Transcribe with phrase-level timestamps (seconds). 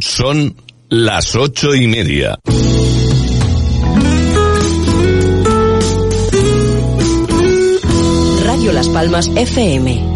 [0.00, 0.54] Son
[0.90, 2.38] las ocho y media.
[8.44, 10.07] Radio Las Palmas FM.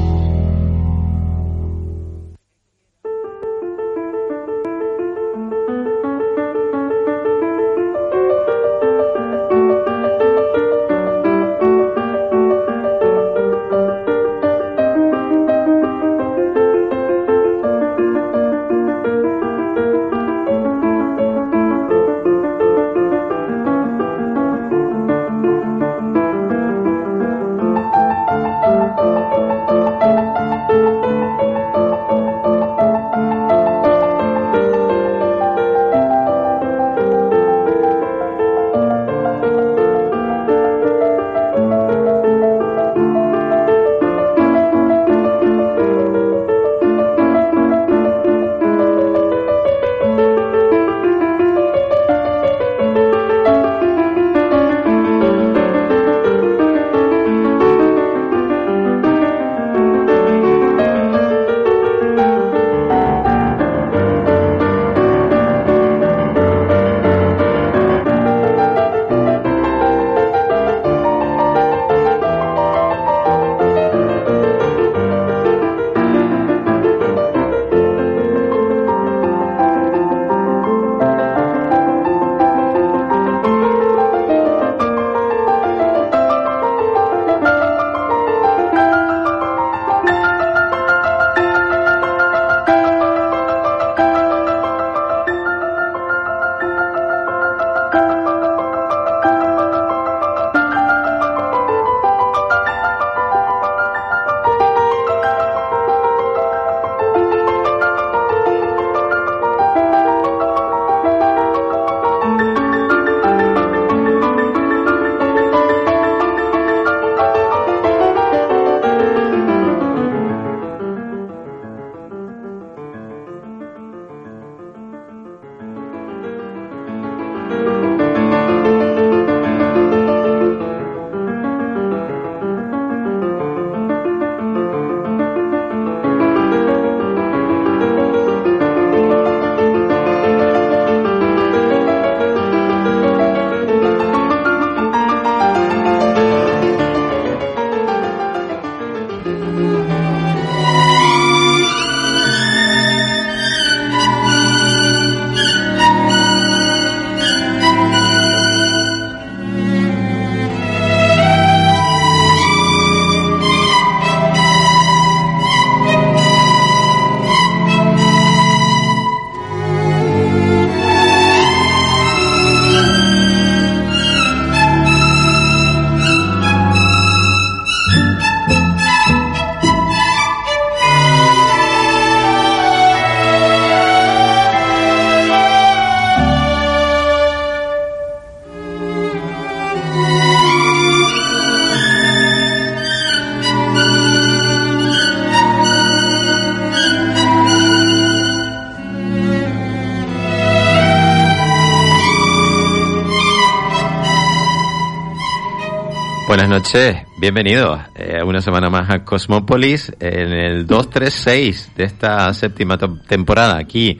[206.52, 213.56] Noches, bienvenidos eh, una semana más a Cosmópolis en el 236 de esta séptima temporada
[213.56, 213.98] aquí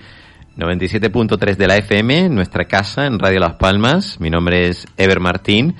[0.59, 4.21] 97.3 de la FM, nuestra casa en Radio Las Palmas.
[4.21, 5.77] Mi nombre es Ever Martín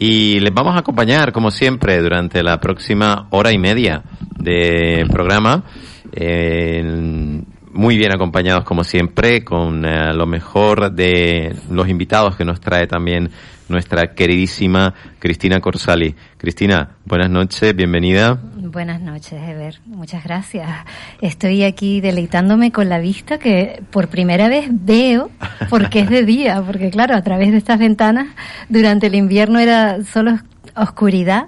[0.00, 4.02] y les vamos a acompañar como siempre durante la próxima hora y media
[4.36, 5.62] de programa.
[7.76, 12.86] Muy bien acompañados como siempre con eh, lo mejor de los invitados que nos trae
[12.86, 13.30] también
[13.68, 16.14] nuestra queridísima Cristina Corsali.
[16.38, 18.38] Cristina, buenas noches, bienvenida.
[18.56, 19.80] Buenas noches, Ever.
[19.86, 20.68] Muchas gracias.
[21.20, 25.30] Estoy aquí deleitándome con la vista que por primera vez veo
[25.70, 28.28] porque es de día, porque claro, a través de estas ventanas
[28.68, 30.38] durante el invierno era solo
[30.74, 31.46] oscuridad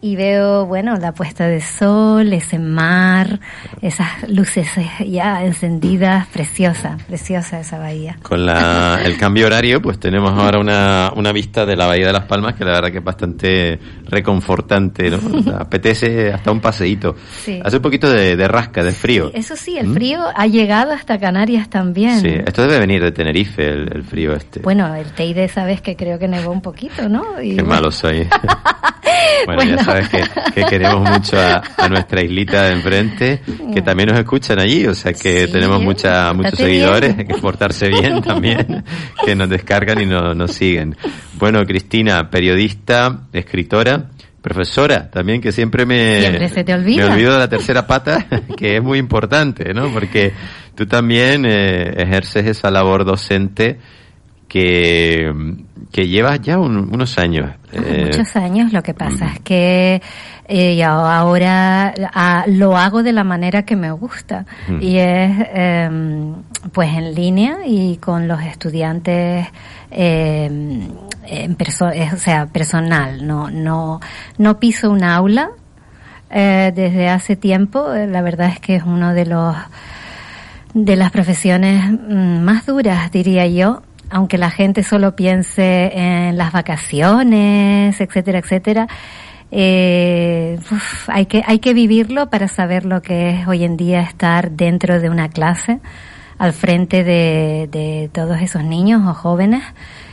[0.00, 3.40] y veo, bueno, la puesta de sol, ese mar,
[3.82, 4.68] esas luces
[5.04, 8.16] ya encendidas, preciosa, preciosa esa bahía.
[8.22, 12.12] Con la, el cambio horario, pues tenemos ahora una, una vista de la Bahía de
[12.12, 15.18] las Palmas que la verdad que es bastante reconfortante, ¿no?
[15.58, 17.16] apetece hasta un paseíto.
[17.62, 19.30] Hace un poquito de, rasca, de frío.
[19.34, 19.94] eso sí, el ¿Mm?
[19.94, 22.20] frío ha llegado hasta Canarias también.
[22.20, 24.60] Sí, esto debe venir de Tenerife, el, frío este.
[24.60, 27.36] Bueno, el Teide sabes que creo que nevó un poquito, ¿no?
[27.36, 28.28] Qué malo soy.
[29.46, 30.08] bueno, ya sabes
[30.54, 33.40] que, queremos mucho a, nuestra islita de enfrente,
[33.72, 37.88] que también nos escuchan allí, o sea que tenemos mucha, muchos seguidores, hay que portarse
[37.88, 38.84] bien también,
[39.24, 40.96] que nos descargan y nos siguen.
[41.38, 44.10] Bueno, Cristina, periodista, escritora,
[44.42, 47.06] profesora también que siempre me te olvida.
[47.06, 48.24] me olvido de la tercera pata
[48.56, 50.32] que es muy importante no porque
[50.76, 53.78] tú también eh, ejerces esa labor docente
[54.48, 55.32] que,
[55.92, 57.50] que llevas ya unos años.
[57.72, 60.02] Eh, Muchos años, lo que pasa es que
[60.48, 61.94] eh, ahora
[62.46, 64.46] lo hago de la manera que me gusta.
[64.80, 66.34] Y es em,
[66.72, 69.46] pues en línea y con los estudiantes
[69.90, 70.88] em,
[71.26, 71.56] en
[72.14, 74.00] o sea, personal, no, no,
[74.38, 75.50] no piso un aula
[76.30, 79.54] eh, desde hace tiempo, la verdad es que es uno de los
[80.74, 86.52] de las profesiones mm, más duras, diría yo, aunque la gente solo piense en las
[86.52, 88.88] vacaciones, etcétera, etcétera,
[89.50, 90.58] eh,
[91.06, 95.00] hay que hay que vivirlo para saber lo que es hoy en día estar dentro
[95.00, 95.80] de una clase
[96.36, 99.62] al frente de, de todos esos niños o jóvenes,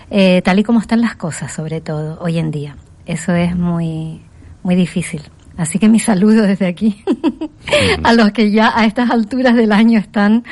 [0.09, 2.77] eh, tal y como están las cosas, sobre todo hoy en día.
[3.05, 4.21] Eso es muy
[4.63, 5.21] muy difícil.
[5.57, 7.03] Así que mi saludo desde aquí
[8.03, 10.43] a los que ya a estas alturas del año están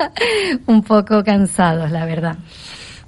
[0.66, 2.36] un poco cansados, la verdad.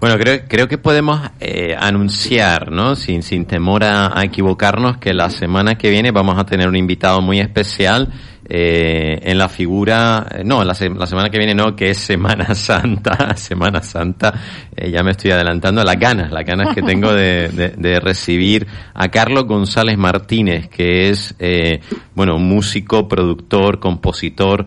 [0.04, 2.94] Bueno, creo, creo que podemos eh, anunciar, ¿no?
[2.94, 7.22] Sin, sin temor a, equivocarnos, que la semana que viene vamos a tener un invitado
[7.22, 8.12] muy especial
[8.46, 12.54] eh, en la figura, eh, no, la, la, semana que viene no, que es Semana
[12.54, 14.34] Santa, Semana Santa,
[14.76, 18.66] eh, ya me estoy adelantando, las ganas, las ganas que tengo de, de, de recibir
[18.92, 21.80] a Carlos González Martínez, que es, eh,
[22.14, 24.66] bueno, músico, productor, compositor,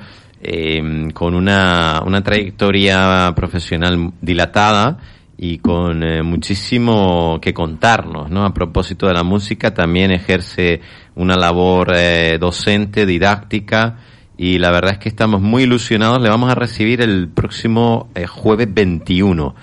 [1.14, 4.98] con una, una trayectoria profesional dilatada,
[5.38, 8.44] y con eh, muchísimo que contarnos, ¿no?
[8.44, 10.82] A propósito de la música, también ejerce
[11.16, 13.98] una labor eh, docente, didáctica,
[14.36, 16.22] y la verdad es que estamos muy ilusionados.
[16.22, 19.56] Le vamos a recibir el próximo eh, jueves 21,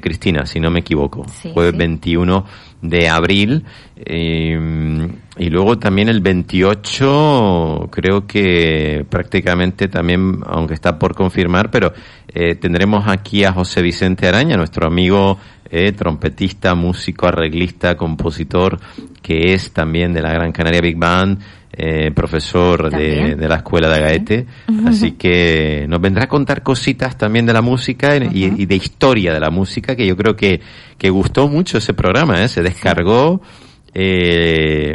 [0.00, 1.24] Cristina, si no me equivoco.
[1.54, 2.44] jueves 21
[2.82, 3.64] de abril.
[3.96, 11.92] y luego también el 28, creo que prácticamente también, aunque está por confirmar, pero
[12.28, 15.38] eh, tendremos aquí a José Vicente Araña, nuestro amigo
[15.70, 18.78] eh, trompetista, músico, arreglista, compositor,
[19.22, 21.40] que es también de la Gran Canaria Big Band,
[21.82, 24.46] eh, profesor de, la Escuela de Gaete.
[24.86, 29.40] Así que nos vendrá a contar cositas también de la música y, de historia de
[29.40, 30.60] la música, que yo creo que,
[30.98, 33.40] que gustó mucho ese programa, se descargó.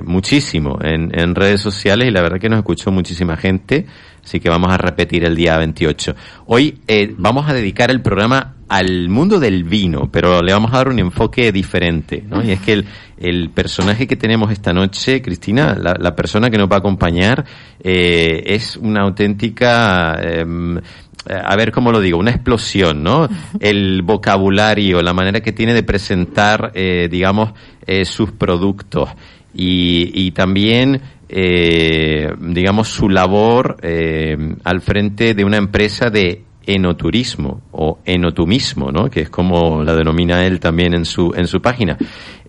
[0.05, 3.85] muchísimo en, en redes sociales y la verdad que nos escuchó muchísima gente
[4.25, 6.16] Así que vamos a repetir el día 28.
[6.48, 10.77] Hoy eh, vamos a dedicar el programa al mundo del vino, pero le vamos a
[10.77, 12.44] dar un enfoque diferente, ¿no?
[12.44, 12.83] Y es que
[13.19, 17.45] el, personaje que tenemos esta noche, Cristina, la, la persona que nos va a acompañar,
[17.83, 20.19] eh, es una auténtica...
[20.22, 20.80] Em,
[21.27, 23.27] a ver cómo lo digo, una explosión, ¿no?
[23.60, 27.51] El vocabulario, la manera que tiene de presentar, eh, digamos,
[27.88, 29.10] eh, sus productos
[29.51, 37.62] y, y también eh, digamos, su labor eh, al frente de una empresa de enoturismo
[37.72, 39.10] o enotumismo, ¿no?
[39.10, 41.98] que es como la denomina él también en su, en su página.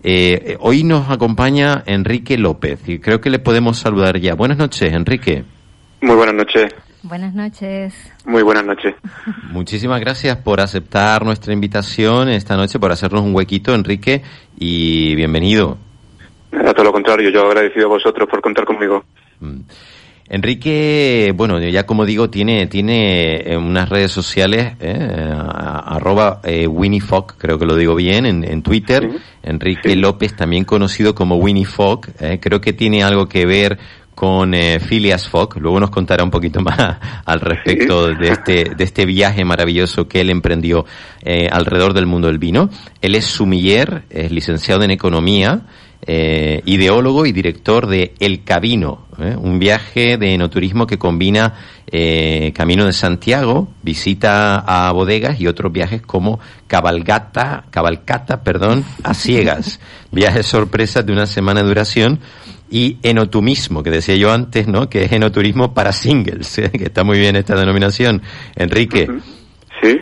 [0.03, 4.35] Eh, hoy nos acompaña Enrique López y creo que le podemos saludar ya.
[4.35, 5.43] Buenas noches, Enrique.
[6.01, 6.73] Muy buenas noches.
[7.03, 7.93] Buenas noches.
[8.25, 8.95] Muy buenas noches.
[9.51, 14.23] Muchísimas gracias por aceptar nuestra invitación esta noche, por hacernos un huequito, Enrique,
[14.57, 15.77] y bienvenido.
[16.65, 19.03] A todo lo contrario, yo agradecido a vosotros por contar conmigo.
[19.39, 19.61] Mm.
[20.29, 26.99] Enrique, bueno, ya como digo, tiene, tiene eh, unas redes sociales, eh, arroba eh, Winnie
[26.99, 29.09] Fogg, creo que lo digo bien, en, Twitter.
[29.41, 33.79] Enrique López, también conocido como Winnie Fogg, eh, creo que tiene algo que ver
[34.13, 35.59] con Phileas Fogg.
[35.59, 40.21] Luego nos contará un poquito más al respecto de este, de este viaje maravilloso que
[40.21, 40.85] él emprendió
[41.51, 42.69] alrededor del mundo del vino.
[42.99, 45.61] Él es sumiller, es licenciado en economía,
[46.07, 49.35] eh, ideólogo y director de El Cabino, ¿eh?
[49.37, 51.53] un viaje de enoturismo que combina
[51.85, 59.13] eh, Camino de Santiago, visita a bodegas y otros viajes como cabalgata, cabalcata, perdón, a
[59.13, 59.79] ciegas,
[60.11, 62.19] viajes sorpresas de una semana de duración
[62.69, 64.89] y enotumismo, que decía yo antes, ¿no?
[64.89, 66.71] Que es enoturismo para singles, ¿eh?
[66.71, 68.21] que está muy bien esta denominación.
[68.55, 69.07] Enrique.
[69.81, 69.99] Sí.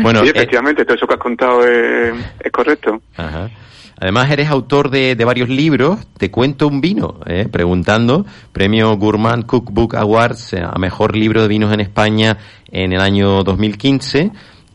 [0.00, 2.12] bueno, sí, eh, efectivamente, todo eso que has contado es,
[2.52, 3.00] correcto.
[3.16, 3.50] Ajá.
[3.98, 5.98] Además, eres autor de, varios libros.
[6.18, 7.48] Te cuento un vino, ¿eh?
[7.50, 8.26] preguntando.
[8.52, 12.36] Premio Gourmand Cookbook Awards a Mejor Libro de Vinos en España
[12.70, 14.32] en el año 2015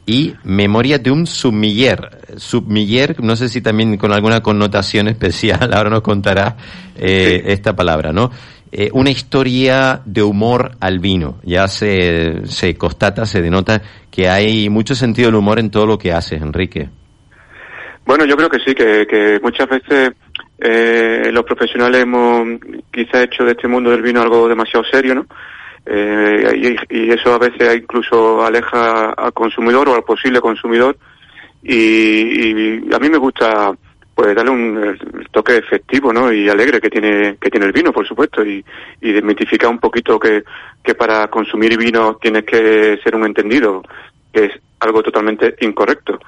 [0.07, 2.35] y Memoria de un submiller.
[2.37, 6.57] Submiller, no sé si también con alguna connotación especial, ahora nos contará
[6.97, 8.31] eh, esta palabra, ¿no?
[8.71, 11.39] Eh, una historia de humor al vino.
[11.43, 15.97] Ya se, se constata, se denota que hay mucho sentido del humor en todo lo
[15.97, 16.89] que haces, Enrique.
[18.05, 20.11] Bueno, yo creo que sí, que, que muchas veces
[20.59, 22.59] eh, los profesionales hemos
[22.91, 25.25] quizá hecho de este mundo del vino algo demasiado serio, ¿no?
[25.85, 30.95] Eh, y, eso a veces incluso aleja al consumidor o al posible consumidor
[31.63, 33.71] y, a mí me gusta
[34.13, 34.97] pues darle un
[35.31, 36.31] toque efectivo ¿no?
[36.31, 38.63] y alegre que tiene que tiene el vino por supuesto y,
[39.01, 40.43] y desmitificar un poquito que,
[40.83, 43.81] que para consumir vino tienes que ser un entendido
[44.31, 46.19] que es algo totalmente incorrecto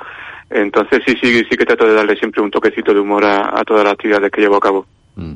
[0.50, 3.84] entonces sí sí sí que trato de darle siempre un toquecito de humor a, todas
[3.84, 4.86] las actividades que llevo a cabo
[5.16, 5.34] mm.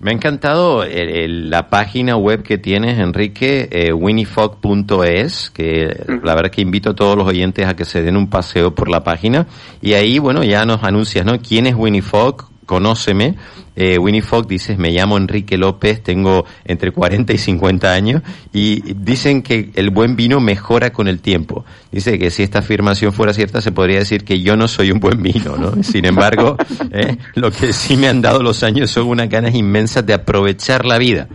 [0.00, 6.62] Me ha encantado la página web que tienes, Enrique, eh, winifog.es, que la verdad que
[6.62, 9.46] invito a todos los oyentes a que se den un paseo por la página.
[9.82, 11.38] Y ahí, bueno, ya nos anuncias, ¿no?
[11.38, 12.49] ¿Quién es Winnie Fogg?
[12.70, 13.34] Conóceme.
[13.74, 18.22] Eh, Winnie Fogg dices, me llamo Enrique López, tengo entre 40 y 50 años
[18.52, 21.64] y dicen que el buen vino mejora con el tiempo.
[21.90, 25.00] Dice que si esta afirmación fuera cierta se podría decir que yo no soy un
[25.00, 25.82] buen vino, ¿no?
[25.82, 26.56] Sin embargo,
[26.92, 30.84] eh, lo que sí me han dado los años son unas ganas inmensas de aprovechar
[30.86, 31.26] la vida.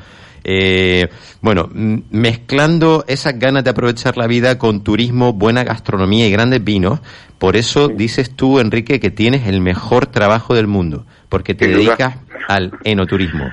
[0.46, 1.10] Eh,
[1.42, 7.02] bueno, mezclando esas ganas de aprovechar la vida con turismo, buena gastronomía y grandes vinos,
[7.40, 12.16] por eso dices tú, Enrique, que tienes el mejor trabajo del mundo, porque te dedicas
[12.48, 13.52] al enoturismo.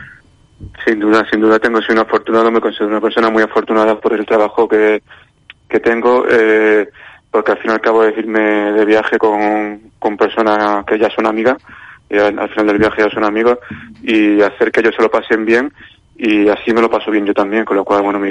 [0.84, 4.12] Sin duda, sin duda tengo, soy un afortunado, me considero una persona muy afortunada por
[4.12, 5.02] el trabajo que,
[5.68, 6.88] que tengo, eh,
[7.30, 11.10] porque al fin y al cabo es irme de viaje con, con personas que ya
[11.10, 11.56] son amigas,
[12.08, 13.58] y al, final del viaje ya son amigos,
[14.02, 15.72] y hacer que ellos se lo pasen bien
[16.16, 18.28] y así me lo paso bien yo también, con lo cual, bueno, mi,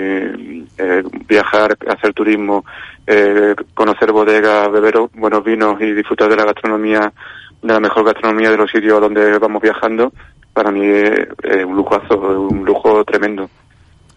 [0.77, 2.63] eh, viajar, hacer turismo,
[3.07, 7.11] eh, conocer bodegas, beber buenos vinos y disfrutar de la gastronomía,
[7.61, 10.11] de la mejor gastronomía de los sitios donde vamos viajando,
[10.53, 12.15] para mí es, un lujazo,
[12.49, 13.49] un lujo tremendo.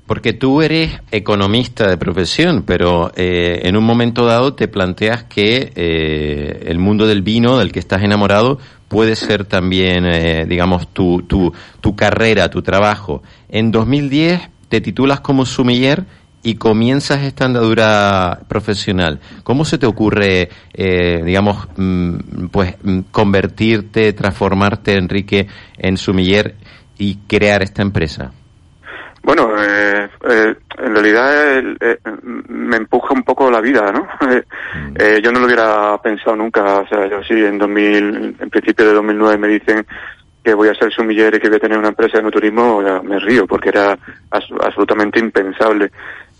[0.06, 5.72] Porque tú eres economista de profesión, pero eh, en un momento dado te planteas que
[5.74, 8.58] eh, el mundo del vino, del que estás enamorado,
[8.88, 13.22] puede ser también, eh, digamos, tu, tu, tu carrera, tu trabajo.
[13.48, 16.04] En 2010 te titulas como sumiller
[16.44, 19.18] y comienzas esta andadura profesional.
[19.42, 25.48] ¿Cómo se te ocurre, eh, digamos, mm, pues mm, convertirte, transformarte, Enrique,
[25.78, 26.54] en sumiller
[26.98, 28.30] y crear esta empresa?
[29.22, 31.98] Bueno, eh, eh, en realidad eh,
[32.48, 34.06] me empuja un poco la vida, ¿no?
[34.74, 34.96] Mm.
[34.98, 38.86] Eh, yo no lo hubiera pensado nunca, o sea, yo sí, en 2000, en principio
[38.86, 39.86] de 2009 me dicen
[40.42, 42.82] que voy a ser sumiller y que voy a tener una empresa de no turismo,
[43.04, 43.96] me río porque era
[44.30, 45.92] absolutamente impensable.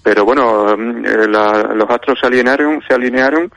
[0.05, 3.51] Pero bueno, mm, los astros se alinearon, se alinearon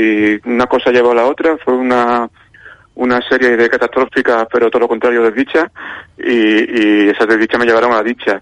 [0.00, 2.30] y una cosa llevó a la otra, fue una
[2.94, 5.70] una serie de catastróficas, pero todo lo contrario, desdichas,
[6.18, 8.40] y, y esas desdichas me llevaron a la dicha.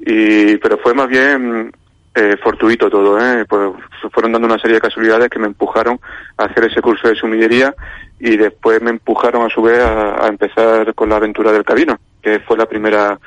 [0.00, 1.72] Y, pero fue más bien
[2.14, 3.44] eh, fortuito todo, ¿eh?
[3.48, 3.70] Pues
[4.12, 6.00] fueron dando una serie de casualidades que me empujaron
[6.36, 7.74] a hacer ese curso de sumillería
[8.18, 12.40] y después me empujaron a su vez a, empezar con la aventura del cabino, que
[12.40, 13.18] fue la primera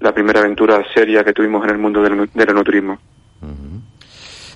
[0.00, 2.98] la primera aventura seria que tuvimos en el mundo del, del enoturismo.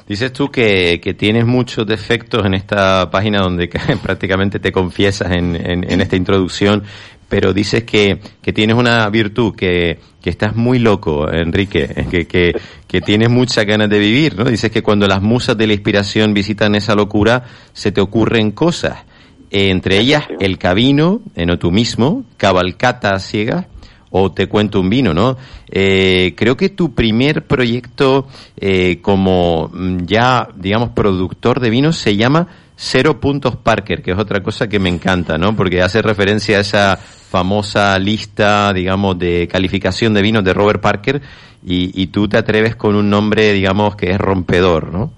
[0.06, 3.68] Dices tú que, que, tienes muchos defectos en esta página donde
[4.02, 6.82] prácticamente te confiesas en, en, esta introducción,
[7.28, 12.52] pero dices que, que tienes una virtud, que, que, estás muy loco, Enrique, que, que,
[12.86, 14.44] que tienes muchas ganas de vivir, ¿no?
[14.44, 19.04] Dices que cuando las musas de la inspiración visitan esa locura, se te ocurren cosas.
[19.50, 23.68] Entre ellas, el cabino, en tú mismo, cabalcata ciega,
[24.12, 25.36] o te cuento un vino, ¿no?
[25.70, 28.28] Eh, creo que tu primer proyecto
[28.58, 34.18] eh, como mm, ya, digamos, productor de vinos se llama Cero Puntos Parker, que es
[34.18, 35.56] otra cosa que me encanta, ¿no?
[35.56, 41.22] Porque hace referencia a esa famosa lista, digamos, de calificación de vinos de Robert Parker
[41.64, 45.12] y, tú te atreves con un nombre, digamos, que es rompedor, ¿no?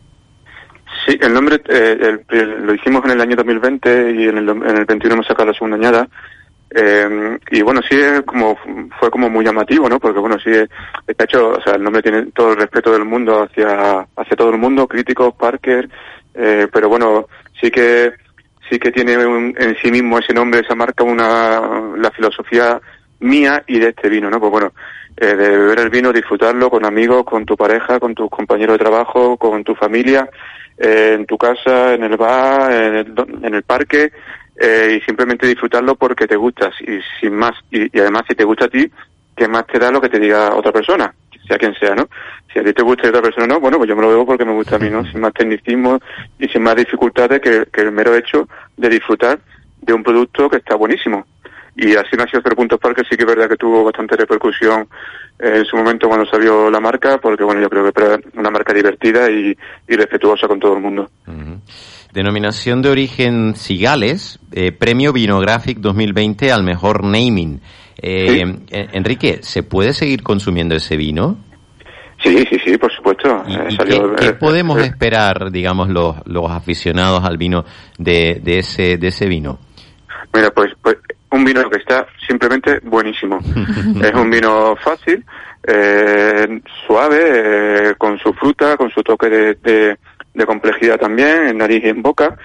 [1.06, 2.18] Sí, el nombre eh,
[2.62, 5.76] lo hicimos en el año 2020 y el, en el 21 hemos sacado la segunda
[5.76, 6.08] añada
[6.76, 8.58] eh, y bueno, sí es como,
[8.98, 10.00] fue como muy llamativo, ¿no?
[10.00, 10.50] Porque bueno, sí
[11.06, 14.50] está hecho, o sea, el nombre tiene todo el respeto del mundo hacia, hacia todo
[14.50, 15.88] el mundo, críticos, Parker,
[16.34, 17.28] eh, pero bueno,
[17.60, 18.12] sí que,
[18.68, 21.60] sí que tiene en sí mismo ese nombre, esa marca, una,
[21.96, 22.80] la filosofía
[23.20, 24.40] mía y de este vino, ¿no?
[24.40, 24.72] Pues bueno,
[25.16, 28.84] eh, de beber el vino, disfrutarlo con amigos, con tu pareja, con tus compañeros de
[28.84, 30.28] trabajo, con tu familia,
[30.76, 33.14] eh, en tu casa, en el bar, en el,
[33.44, 34.10] en el parque,
[34.56, 37.52] eh, y simplemente disfrutarlo porque te gustas y sin más.
[37.70, 38.90] Y, además, si te gusta a ti,
[39.36, 41.12] ¿qué más te da lo que te diga otra persona?
[41.46, 42.08] sea quien sea, ¿no?
[42.52, 44.08] Si a ti te gusta y a otra persona no, bueno, pues yo me lo
[44.08, 45.04] bebo porque me gusta a mí, ¿no?
[45.04, 45.98] Sin más tecnicismo
[46.38, 49.38] y sin más dificultades que, el mero hecho de disfrutar
[49.80, 51.26] de un producto que está buenísimo.
[51.76, 54.88] Y así nació Cero Puntos Parque, sí que es verdad que tuvo bastante repercusión
[55.40, 58.50] eh, en su momento cuando salió la marca, porque bueno, yo creo que es una
[58.50, 59.56] marca divertida y,
[59.88, 61.10] y respetuosa con todo el mundo.
[62.14, 67.60] Denominación de origen Cigales, eh, Premio Vinographic 2020 al mejor naming.
[68.00, 68.62] Eh, Sí.
[68.92, 71.36] Enrique, ¿se puede seguir consumiendo ese vino?
[72.22, 73.42] Sí, sí, sí, por supuesto.
[73.48, 77.64] ¿Y, Eh, salió, qué, qué podemos esperar, digamos, los, los aficionados al vino
[77.98, 79.58] de, de ese de ese vino?
[80.32, 80.96] Mira, pues, pues
[81.32, 83.38] un vino que está simplemente buenísimo.
[84.02, 85.24] es un vino fácil,
[85.66, 87.18] eh, suave,
[87.90, 89.96] eh, con su fruta, con su toque de, de-
[90.34, 92.36] de complejidad también, en nariz y en boca.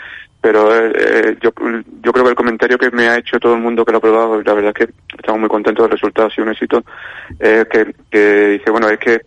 [0.42, 1.52] Pero eh, eh, yo,
[2.02, 4.02] yo creo que el comentario que me ha hecho todo el mundo que lo ha
[4.02, 6.82] probado, la verdad es que estamos muy contentos del resultado, ha sido un éxito,
[7.40, 9.22] eh, que, que dice, bueno, es que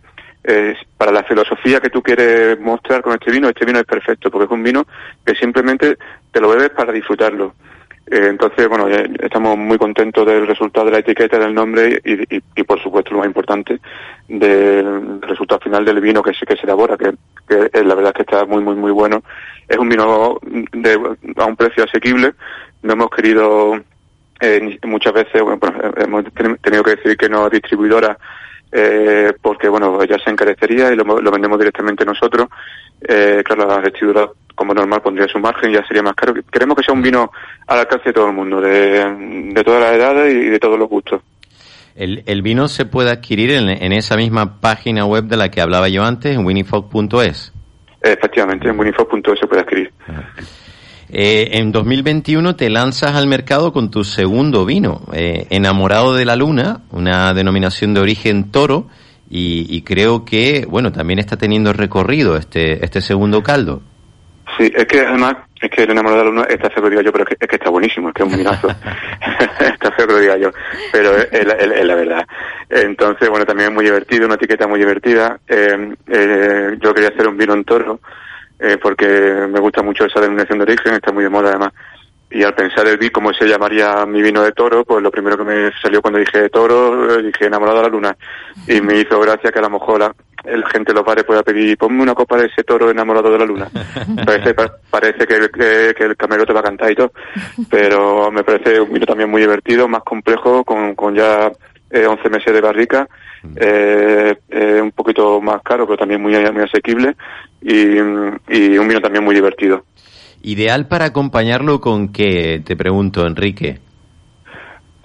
[0.97, 4.45] para la filosofía que tú quieres mostrar con este vino, este vino es perfecto, porque
[4.45, 4.85] es un vino
[5.25, 5.97] que simplemente
[6.31, 7.53] te lo bebes para disfrutarlo.
[8.05, 12.43] Eh, entonces, bueno, estamos muy contentos del resultado de la etiqueta, del nombre y, y,
[12.55, 13.79] y, por supuesto, lo más importante,
[14.27, 17.13] del resultado final del vino que se, que se elabora, que,
[17.47, 19.23] que eh, la verdad es que está muy, muy, muy bueno.
[19.67, 20.37] Es un vino
[20.73, 22.33] de, a un precio asequible.
[22.81, 23.79] No hemos querido,
[24.41, 25.59] eh, muchas veces, bueno,
[25.97, 28.17] hemos ten- tenido que decir que no a distribuidoras
[28.73, 32.47] eh, porque bueno ya se encarecería y lo, lo vendemos directamente nosotros.
[33.07, 36.33] Eh, claro la distribuidora como normal pondría su margen y ya sería más caro.
[36.51, 37.31] Queremos que sea un vino
[37.67, 40.89] al alcance de todo el mundo de, de todas las edades y de todos los
[40.89, 41.21] gustos.
[41.95, 45.61] El, el vino se puede adquirir en, en esa misma página web de la que
[45.61, 47.53] hablaba yo antes, en winifog.es.
[48.01, 49.91] efectivamente en winifo.es se puede adquirir
[51.09, 56.35] Eh, en 2021 te lanzas al mercado con tu segundo vino, eh, Enamorado de la
[56.35, 58.87] Luna, una denominación de origen toro,
[59.29, 63.81] y, y creo que, bueno, también está teniendo recorrido este, este segundo caldo.
[64.57, 67.01] Sí, es que además, es que el enamorado de la luna está feo que diga
[67.01, 68.67] yo, pero es que, es que está buenísimo, es que es un vinazo.
[69.59, 70.51] está feo que lo diga yo,
[70.91, 72.27] pero es, es la- es- es la verdad.
[72.69, 75.39] Entonces, bueno, también es muy divertido, una etiqueta muy divertida.
[75.47, 77.99] Eh, eh, yo quería hacer un vino en toro,
[78.63, 79.05] eh, porque
[79.51, 81.71] me gusta mucho esa denominación de origen, está muy de moda además.
[82.31, 85.37] Y al pensar el vi cómo se llamaría mi vino de toro, pues lo primero
[85.37, 88.17] que me salió cuando dije toro, eh, dije enamorado de la luna.
[88.67, 91.43] Y me hizo gracia que a lo mejor la, la gente en los bares pueda
[91.43, 93.69] pedir, ponme una copa de ese toro enamorado de la luna.
[94.25, 97.11] parece pa- parece que, el- que, que el camero te va a cantar y todo.
[97.69, 101.51] Pero me parece un vino también muy divertido, más complejo, con, con ya
[101.91, 103.07] eh, 11 meses de barrica.
[103.57, 107.15] Eh, eh, un poquito más caro, pero también muy, muy asequible.
[107.63, 107.97] Y,
[108.49, 109.85] y un vino también muy divertido.
[110.41, 113.79] Ideal para acompañarlo con qué, te pregunto, Enrique.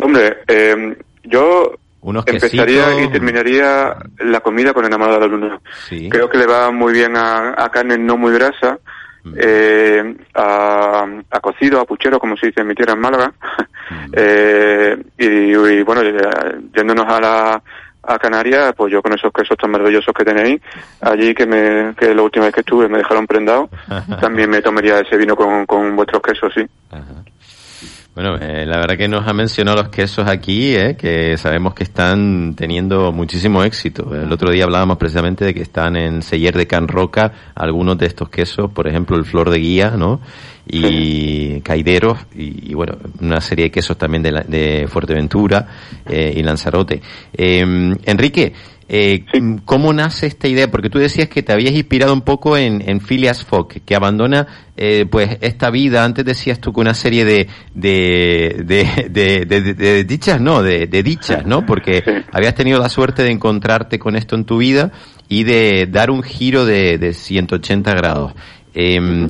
[0.02, 3.02] Hombre, eh, yo Unos empezaría quesitos.
[3.04, 5.60] y terminaría la comida con enamorado de la luna.
[5.88, 6.08] Sí.
[6.08, 8.78] Creo que le va muy bien a, a carne no muy grasa,
[9.24, 9.34] Mm.
[9.36, 13.32] eh, a, a cocido, a puchero, como se dice en mi tierra en Málaga.
[13.90, 14.10] Mm.
[14.12, 16.02] Eh, y, y bueno,
[16.74, 17.62] yéndonos a la
[18.08, 20.60] a Canarias, pues yo con esos quesos tan maravillosos que tenéis
[21.00, 23.68] allí, que me que la última vez que estuve me dejaron prendado,
[24.20, 26.66] también me tomaría ese vino con, con vuestros quesos, sí.
[26.90, 27.22] Ajá.
[28.20, 31.84] Bueno, eh, la verdad que nos ha mencionado los quesos aquí, eh, que sabemos que
[31.84, 34.12] están teniendo muchísimo éxito.
[34.12, 38.06] El otro día hablábamos precisamente de que están en Seller de Can Roca algunos de
[38.06, 40.20] estos quesos, por ejemplo el Flor de Guía, ¿no?
[40.66, 45.68] Y Caideros, y, y bueno, una serie de quesos también de, la- de Fuerteventura
[46.04, 47.00] eh, y Lanzarote.
[47.32, 47.60] Eh,
[48.04, 48.52] Enrique,
[48.88, 49.24] eh,
[49.66, 50.70] ¿cómo nace esta idea?
[50.70, 54.46] Porque tú decías que te habías inspirado un poco en, en Phileas Fogg, que abandona
[54.76, 56.04] eh, pues esta vida.
[56.04, 60.62] Antes decías tú que una serie de de, de, de, de- de- de dichas, no,
[60.62, 61.66] de, de dichas, ¿no?
[61.66, 62.12] Porque Sí.
[62.32, 64.90] habías tenido la suerte de encontrarte con esto en tu vida
[65.28, 68.32] y de dar un giro de, de 180 grados.
[68.74, 69.28] Em,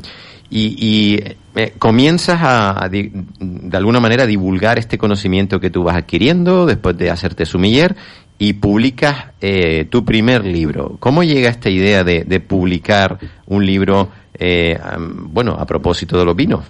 [0.51, 1.21] y y,
[1.57, 6.65] eh, comienzas a, a di- de alguna manera, divulgar este conocimiento que tú vas adquiriendo
[6.67, 7.97] después de hacerte sumiller
[8.39, 10.97] y publicas eh, tu primer libro.
[11.01, 16.65] ¿Cómo llega esta idea de, publicar un libro, eh, bueno, a propósito de los vinos?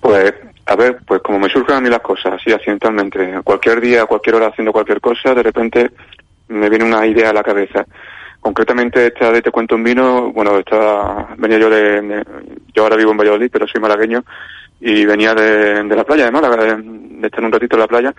[0.00, 0.34] Pues,
[0.66, 4.36] a ver, pues como me surgen a mí las cosas, así accidentalmente, cualquier día, cualquier
[4.36, 5.90] hora haciendo cualquier cosa, de repente
[6.48, 7.86] me viene una idea a la cabeza.
[8.40, 12.22] Concretamente esta de Te cuento un vino, bueno, esta, venía yo de,
[12.74, 14.22] yo ahora vivo en Valladolid, pero soy malagueño,
[14.80, 18.14] y venía de, la playa de Málaga, de estar un ratito en la playa,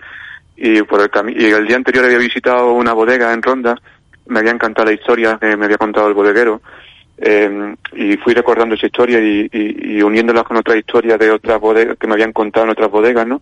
[0.60, 3.74] y por el y el día anterior había visitado una bodega en Ronda,
[4.26, 6.60] me había encantado la historia que me había contado el bodeguero,
[7.16, 11.58] eh, y fui recordando esa historia y, y, y uniéndola con otras historias de otras
[11.58, 13.40] bodegas que me habían contado en otras bodegas, ¿no?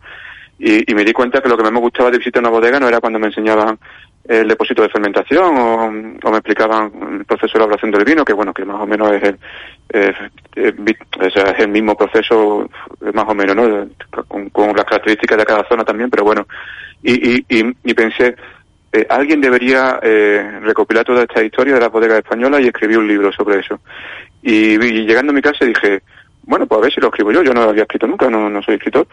[0.61, 2.89] Y, me di cuenta que lo que más me gustaba de visitar una bodega no
[2.89, 3.79] era cuando me enseñaban
[4.25, 8.53] el depósito de fermentación o, me explicaban el proceso de elaboración del vino, que bueno,
[8.53, 9.39] que más o menos es el,
[9.91, 10.13] eh,
[10.57, 12.69] es, el mismo proceso,
[13.15, 13.89] más o menos, ¿no?
[14.27, 16.47] Con, las características de cada zona también, pero bueno.
[17.03, 17.45] Y, y,
[17.85, 18.35] y, pensé,
[18.93, 23.09] eh, alguien debería eh, recopilar toda esta historia de las bodegas españolas y escribir un
[23.09, 23.81] libro sobre eso.
[24.43, 26.03] Y, y, llegando a mi casa dije,
[26.43, 28.49] bueno, pues a ver si lo escribo yo, yo no lo había escrito nunca, no,
[28.51, 29.07] no soy escritor.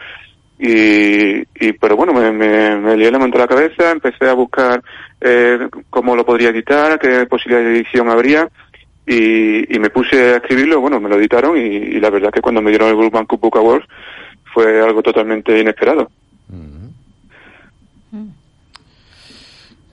[0.58, 4.32] Y, y pero bueno, me, me, me lié la mano a la cabeza, empecé a
[4.32, 4.82] buscar
[5.20, 8.48] eh, cómo lo podría editar, qué posibilidad de edición habría,
[9.06, 12.62] y, y me puse a escribirlo, bueno, me lo editaron, y, la verdad que cuando
[12.62, 13.86] me dieron el Bank Book Awards
[14.52, 16.10] fue algo totalmente inesperado.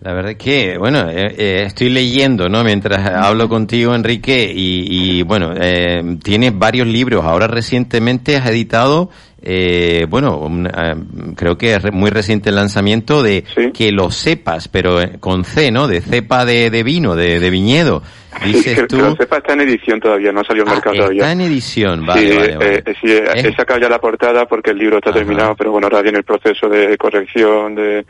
[0.03, 2.61] La verdad que, bueno, eh, eh, estoy leyendo, ¿no?
[2.63, 7.23] Mientras hablo contigo, Enrique, y, y bueno, eh, tienes varios libros.
[7.25, 9.09] Ahora recientemente has editado,
[9.41, 13.71] eh, bueno, un, uh, creo que es muy reciente el lanzamiento de Sí.
[13.73, 15.87] Que lo sepas, pero eh, con C, ¿no?
[15.87, 18.03] De cepa de, de vino, de, de viñedo.
[18.43, 18.97] Dices que, tú...
[18.97, 21.31] que lo sepa, está en edición todavía, no ha salido al Ah, mercado está todavía.
[21.31, 22.75] en edición, vale, sí, vale, vale.
[22.77, 23.41] eh, sí, eh, ¿Eh?
[23.49, 25.19] he sacado ya la portada porque el libro está Ajá.
[25.19, 28.05] terminado, pero bueno, ahora viene el proceso de corrección, de,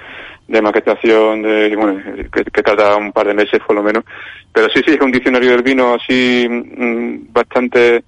[0.48, 2.02] de maquetación, de, bueno,
[2.32, 4.04] que, que tarda un par de meses por lo menos.
[4.52, 8.04] Pero sí, sí, es un diccionario del vino así mm, bastante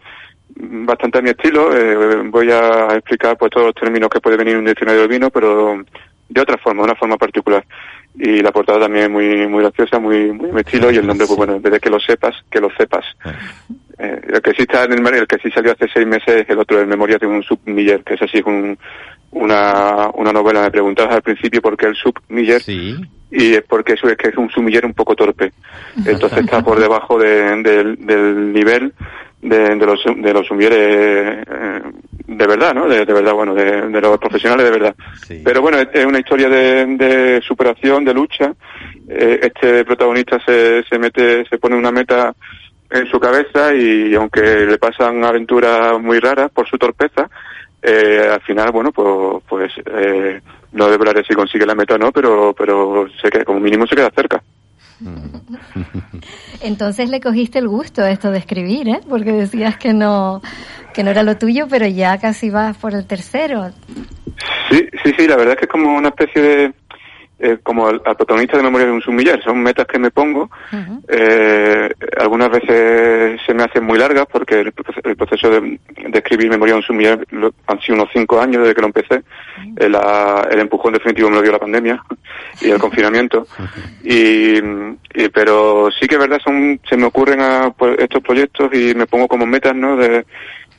[0.57, 1.75] bastante a mi estilo.
[1.75, 5.09] Eh, voy a explicar pues todos los términos que puede venir en un diccionario del
[5.09, 5.83] vino, pero
[6.29, 7.65] de otra forma, de una forma particular.
[8.17, 11.27] Y la portada también es muy muy graciosa, muy muy mi estilo y el nombre,
[11.27, 13.05] pues bueno, en vez de que lo sepas, que lo sepas.
[13.97, 16.49] Eh, el que sí está en el, el que sí salió hace seis meses es
[16.49, 18.77] el otro, el Memoria de un submiller, que es así es un,
[19.35, 20.61] una, una novela.
[20.63, 22.95] Me preguntabas al principio por qué el submiller Sí.
[23.31, 25.51] y es porque eso es que es un sumiller un poco torpe.
[26.05, 28.93] Entonces está por debajo de- del- del nivel
[29.41, 31.81] de, de los de los sumilleres eh,
[32.27, 32.87] de verdad, ¿no?
[32.87, 34.95] De, de verdad, bueno, de, de los profesionales de verdad.
[35.27, 35.41] Sí.
[35.45, 38.53] Pero bueno, es es una historia de, de superación, de lucha.
[39.07, 42.33] Eh, este protagonista se, se mete, se pone una meta
[42.89, 47.29] en su cabeza y aunque le pasan aventuras muy raras por su torpeza,
[47.85, 52.11] eh, al final, bueno, pues, pues eh, no deberá si consigue la meta o no,
[52.11, 54.41] pero, pero sé que como mínimo se queda cerca.
[56.61, 58.99] Entonces le cogiste el gusto a esto de escribir, ¿eh?
[59.07, 60.41] Porque decías que no,
[60.93, 63.71] que no era lo tuyo, pero ya casi vas por el tercero.
[64.69, 66.73] Sí, sí, sí, la verdad es que es como una especie de,
[67.39, 70.49] eh, como al, al protagonista de Memoria de un Sumiller, son metas que me pongo,
[71.07, 76.49] eh, algunas veces se me hacen muy largas porque el, el proceso de, de escribir
[76.49, 79.21] Memoria de un Sumiller lo- han sido unos cinco años desde que lo empecé,
[79.77, 82.01] el, la- el empujón definitivo me lo dio la pandemia
[82.61, 83.47] y el confinamiento,
[84.03, 88.73] y, y- pero sí que es verdad, son, se me ocurren a, pues, estos proyectos
[88.73, 89.95] y me pongo como metas, ¿no?
[89.97, 90.25] De,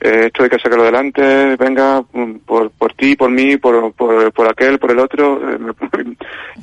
[0.01, 4.33] eh, esto hay que sacarlo adelante, venga, mm, por, por ti, por mí, por, por,
[4.33, 5.41] por aquel, por el otro.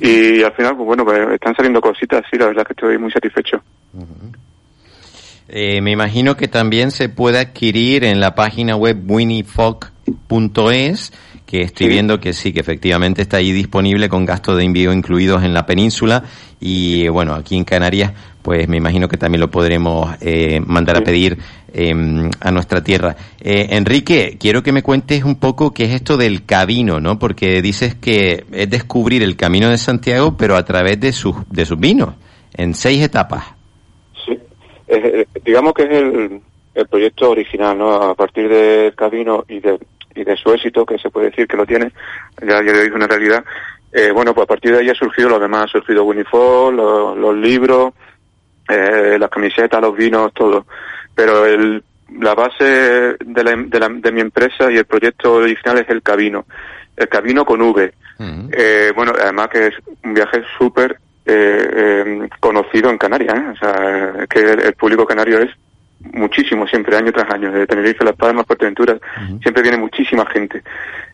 [0.00, 2.98] y al final, pues bueno, pues están saliendo cositas, sí, la verdad es que estoy
[2.98, 3.62] muy satisfecho.
[5.48, 11.12] Eh, me imagino que también se puede adquirir en la página web winniefock.es,
[11.46, 11.92] que estoy Sí.
[11.92, 15.66] viendo que sí, que efectivamente está ahí disponible con gastos de envío incluidos en la
[15.66, 16.24] península
[16.60, 18.12] y bueno, aquí en Canarias,
[18.44, 21.38] pues me imagino que también lo podremos eh, mandar a pedir
[21.72, 21.92] eh,
[22.40, 23.16] a nuestra tierra.
[23.40, 27.18] Eh, Enrique, quiero que me cuentes un poco qué es esto del camino, ¿no?
[27.18, 31.64] Porque dices que es descubrir el camino de Santiago, pero a través de sus, de
[31.64, 32.14] sus vinos,
[32.54, 33.44] en seis etapas.
[34.26, 34.38] Sí,
[34.86, 36.40] Eh, digamos que es el,
[36.74, 37.94] el proyecto original, ¿no?
[37.94, 39.78] A partir del camino y de,
[40.14, 41.90] y de su éxito, que se puede decir que lo tiene,
[42.42, 43.42] ya, ya es una realidad.
[43.90, 46.76] Eh, bueno, pues a partir de ahí ha surgido lo demás, ha surgido Winnie Fall,
[46.76, 47.94] los, los libros,
[48.68, 50.66] eh, las camisetas, los vinos, todo.
[51.14, 51.82] Pero el,
[52.20, 56.02] la base de, la, de, la, de mi empresa y el proyecto original es el
[56.02, 56.46] Cabino.
[56.96, 57.92] El Cabino con V.
[58.52, 59.74] Eh, bueno, además que es
[60.04, 63.34] un viaje súper eh, eh, conocido en Canarias.
[63.34, 63.48] ¿eh?
[63.52, 65.50] O sea, es que el, el público canario es
[66.12, 67.50] muchísimo, siempre, año tras año.
[67.50, 68.96] De Tenerife, Las Palmas, Fuerteventura,
[69.42, 70.62] siempre viene muchísima gente.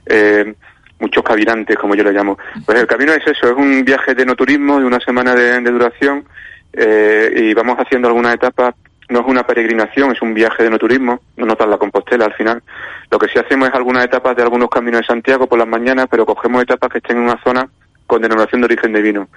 [0.04, 0.52] Eh,
[0.98, 2.38] muchos cavirantes, como yo lo llamo.
[2.66, 5.60] Pues el camino es eso, es un viaje de no turismo de una semana de,
[5.60, 6.24] de duración
[6.72, 8.74] eh, y vamos haciendo algunas etapas.
[9.08, 12.34] No es una peregrinación, es un viaje de no turismo, no notas la Compostela al
[12.34, 12.62] final.
[13.10, 16.06] Lo que sí hacemos es algunas etapas de algunos caminos de Santiago por las mañanas,
[16.08, 17.68] pero cogemos etapas que estén en una zona
[18.06, 19.28] con denominación de origen de vino.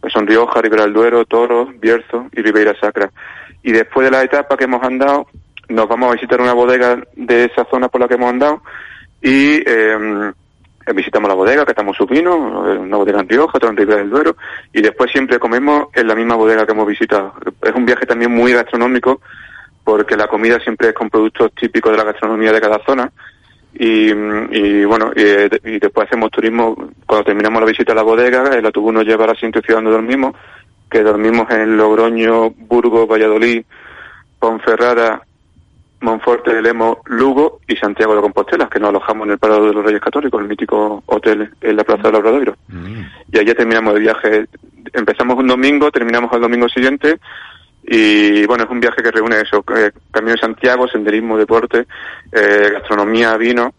[0.00, 3.10] Pues son Rioja, Ribera del Duero, Toro, Bierzo y Ribeira Sacra.
[3.62, 5.28] Y después de la etapa que hemos andado,
[5.68, 8.62] nos vamos a visitar una bodega de esa zona por la que hemos andado
[9.22, 10.32] y eh,
[10.94, 14.36] visitamos la bodega, catamos su vino, eh, una bodega en otra en Ribera del Duero,
[14.72, 17.34] y después siempre comemos en la misma bodega que hemos visitado.
[17.62, 19.20] Es un viaje también muy gastronómico,
[19.84, 23.10] porque la comida siempre es con productos típicos de la gastronomía de cada zona,
[23.74, 26.74] y, y bueno, y, después hacemos turismo,
[27.06, 29.78] cuando terminamos la visita a la bodega, el autobús nos lleva a la siguiente ciudad
[29.78, 30.34] donde dormimos,
[30.90, 33.64] que dormimos en Logroño, Burgos, Valladolid,
[34.38, 35.22] Ponferrada,
[36.02, 39.72] Monforte de Lemo, Lugo y Santiago de Compostela, que nos alojamos en el Parado de
[39.72, 42.22] los Reyes Católicos, el mítico hotel en la Plaza de los
[42.68, 43.02] Mm.
[43.32, 44.46] Y allí terminamos el viaje.
[44.92, 47.18] Empezamos un domingo, terminamos el domingo siguiente
[47.84, 51.86] y bueno, es un viaje que reúne eso, eh, Camino de Santiago, senderismo, deporte,
[52.30, 53.74] eh, gastronomía, vino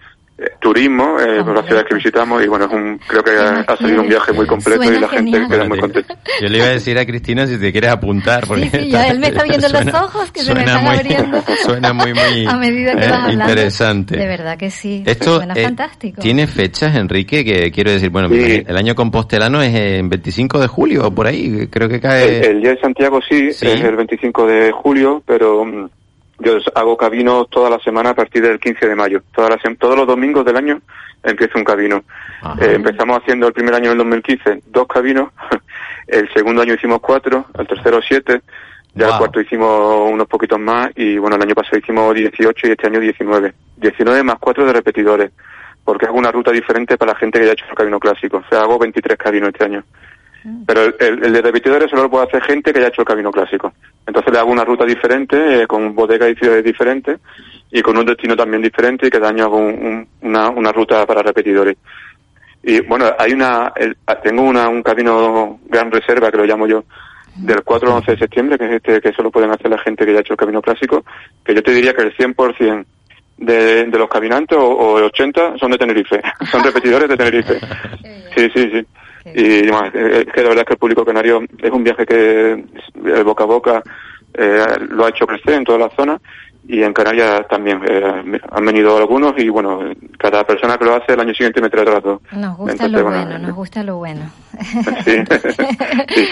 [0.60, 4.02] turismo eh, por las ciudades que visitamos y bueno, es un, creo que ha, salido
[4.02, 6.18] un viaje muy completo y la gente queda muy contenta.
[6.42, 8.48] Yo le iba a decir a Cristina si te quieres apuntar.
[8.48, 11.44] Porque sí, sí, él me está viendo los ojos que se me están abriendo.
[11.66, 14.18] Suena muy, muy a medida que eh, interesante.
[14.18, 15.04] De verdad que sí.
[15.06, 16.22] Esto suena fantástico.
[16.22, 17.44] ¿Tiene fechas, Enrique?
[17.44, 21.90] Que quiero decir, bueno, el año compostelano es en 25 de julio por ahí, creo
[21.90, 22.40] que cae.
[22.40, 25.90] El, el día de Santiago sí, es el 25 de julio, pero mm,
[26.44, 29.24] yo hago cabinos toda la semana a partir del 15 de mayo.
[29.34, 30.82] Todas todos los domingos del año
[31.24, 32.04] empiezo un cabino.
[32.60, 35.30] Eh, empezamos haciendo el primer año del 2015 dos cabinos,
[36.08, 38.42] el segundo año hicimos cuatro, el tercero siete,
[38.94, 42.72] ya el cuarto hicimos unos poquitos más y bueno, el año pasado hicimos 18 y
[42.72, 43.54] este año 19.
[43.78, 45.32] 19 más cuatro de repetidores,
[45.84, 48.38] porque hago una ruta diferente para la gente que ya ha hecho el cabino clásico.
[48.38, 49.84] O sea, hago 23 cabinos este año.
[50.66, 53.74] Pero el, de repetidores solo lo puede hacer gente que haya hecho el camino clásico.
[54.06, 57.20] Entonces le hago una ruta diferente, eh, con bodegas y ciudades diferentes,
[57.72, 59.58] y con un destino también diferente, y cada año hago
[60.22, 61.78] una, una ruta para repetidores.
[62.62, 63.74] Y bueno, hay una,
[64.22, 66.84] tengo una, un camino gran reserva, que lo llamo yo,
[67.36, 70.06] del 4 al 11 de septiembre, que es este que solo pueden hacer la gente
[70.06, 71.04] que ya ha hecho el camino clásico,
[71.44, 72.86] que yo te diría que el 100%
[73.38, 77.60] de, de los caminantes, o, o el 80, son de Tenerife, son repetidores de Tenerife.
[78.36, 78.86] Sí, sí, sí.
[79.26, 82.66] Y bueno, es que la verdad es que el público canario es un viaje que
[83.06, 83.84] el boca a boca
[84.34, 86.20] eh, lo ha hecho crecer en toda la zona
[86.68, 89.80] y en Canarias también eh, han venido algunos y bueno,
[90.18, 92.22] cada persona que lo hace el año siguiente me trae otras dos.
[92.32, 94.32] Nos gusta lo bueno, nos gusta lo bueno.
[95.04, 95.18] Sí.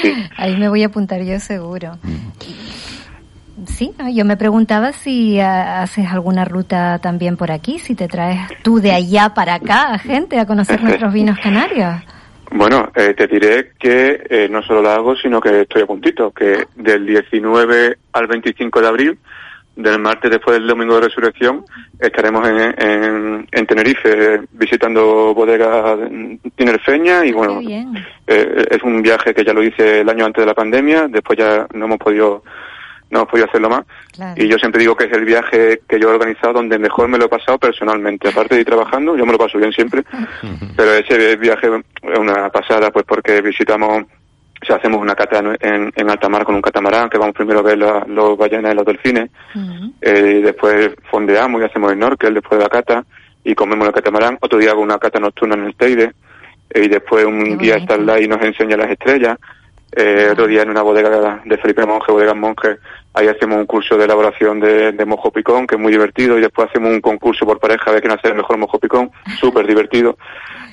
[0.01, 1.97] sí, Ahí me voy a apuntar yo seguro.
[3.67, 8.79] Sí, yo me preguntaba si haces alguna ruta también por aquí, si te traes tú
[8.79, 11.95] de allá para acá a gente a conocer nuestros vinos canarios.
[12.53, 16.31] Bueno, eh, te diré que eh, no solo la hago, sino que estoy a puntito,
[16.31, 19.19] que del 19 al 25 de abril,
[19.73, 21.63] del martes después del domingo de resurrección,
[21.97, 25.97] estaremos en, en, Tenerife visitando bodegas
[26.55, 30.47] tinerfeñas y bueno, eh, es un viaje que ya lo hice el año antes de
[30.47, 32.43] la pandemia, después ya no hemos podido
[33.11, 33.83] no hemos podido hacerlo más.
[34.35, 37.17] Y yo siempre digo que es el viaje que yo he organizado donde mejor me
[37.17, 38.29] lo he pasado personalmente.
[38.29, 40.03] Aparte de ir trabajando, yo me lo paso bien siempre,
[40.75, 44.03] pero ese viaje es una pasada, pues porque visitamos,
[44.61, 47.59] o sea, hacemos una cata en, en alta mar con un catamarán, que vamos primero
[47.59, 49.29] a ver los ballenas y los delfines,
[50.01, 53.05] eh, y después fondeamos y hacemos el snorkel después de la cata,
[53.43, 54.37] y comemos el catamarán.
[54.39, 56.13] Otro día hago una cata nocturna en el Teide,
[56.73, 59.37] y después un guía está y nos enseña las estrellas.
[59.93, 62.77] Eh, otro día en una bodega de Felipe Monge, bodega Monge,
[63.13, 66.41] ahí hacemos un curso de elaboración de, de, mojo picón, que es muy divertido, y
[66.41, 70.17] después hacemos un concurso por pareja de quién hace el mejor mojo picón, súper divertido,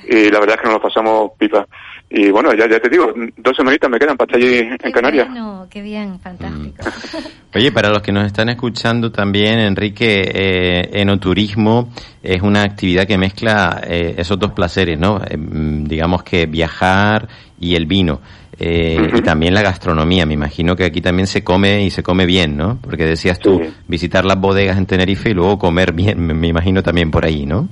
[0.09, 1.67] y la verdad es que nos lo pasamos pipa.
[2.11, 5.29] Y bueno, ya, ya te digo, dos semanitas me quedan para estar allí en Canarias.
[5.29, 6.83] Bueno, qué bien, fantástico.
[6.83, 7.57] Mm.
[7.57, 13.19] Oye, para los que nos están escuchando también, Enrique, eh, enoturismo es una actividad que
[13.19, 15.21] mezcla eh, esos dos placeres, ¿no?
[15.29, 17.29] Eh, mm, digamos que viajar
[17.61, 18.21] y el vino.
[18.61, 20.27] Eh, y también la gastronomía.
[20.27, 22.79] Me imagino que aquí también se come y se come bien, ¿no?
[22.83, 27.11] Porque decías tú, visitar las bodegas en Tenerife y luego comer bien, me, imagino también
[27.11, 27.69] por ahí, ¿no?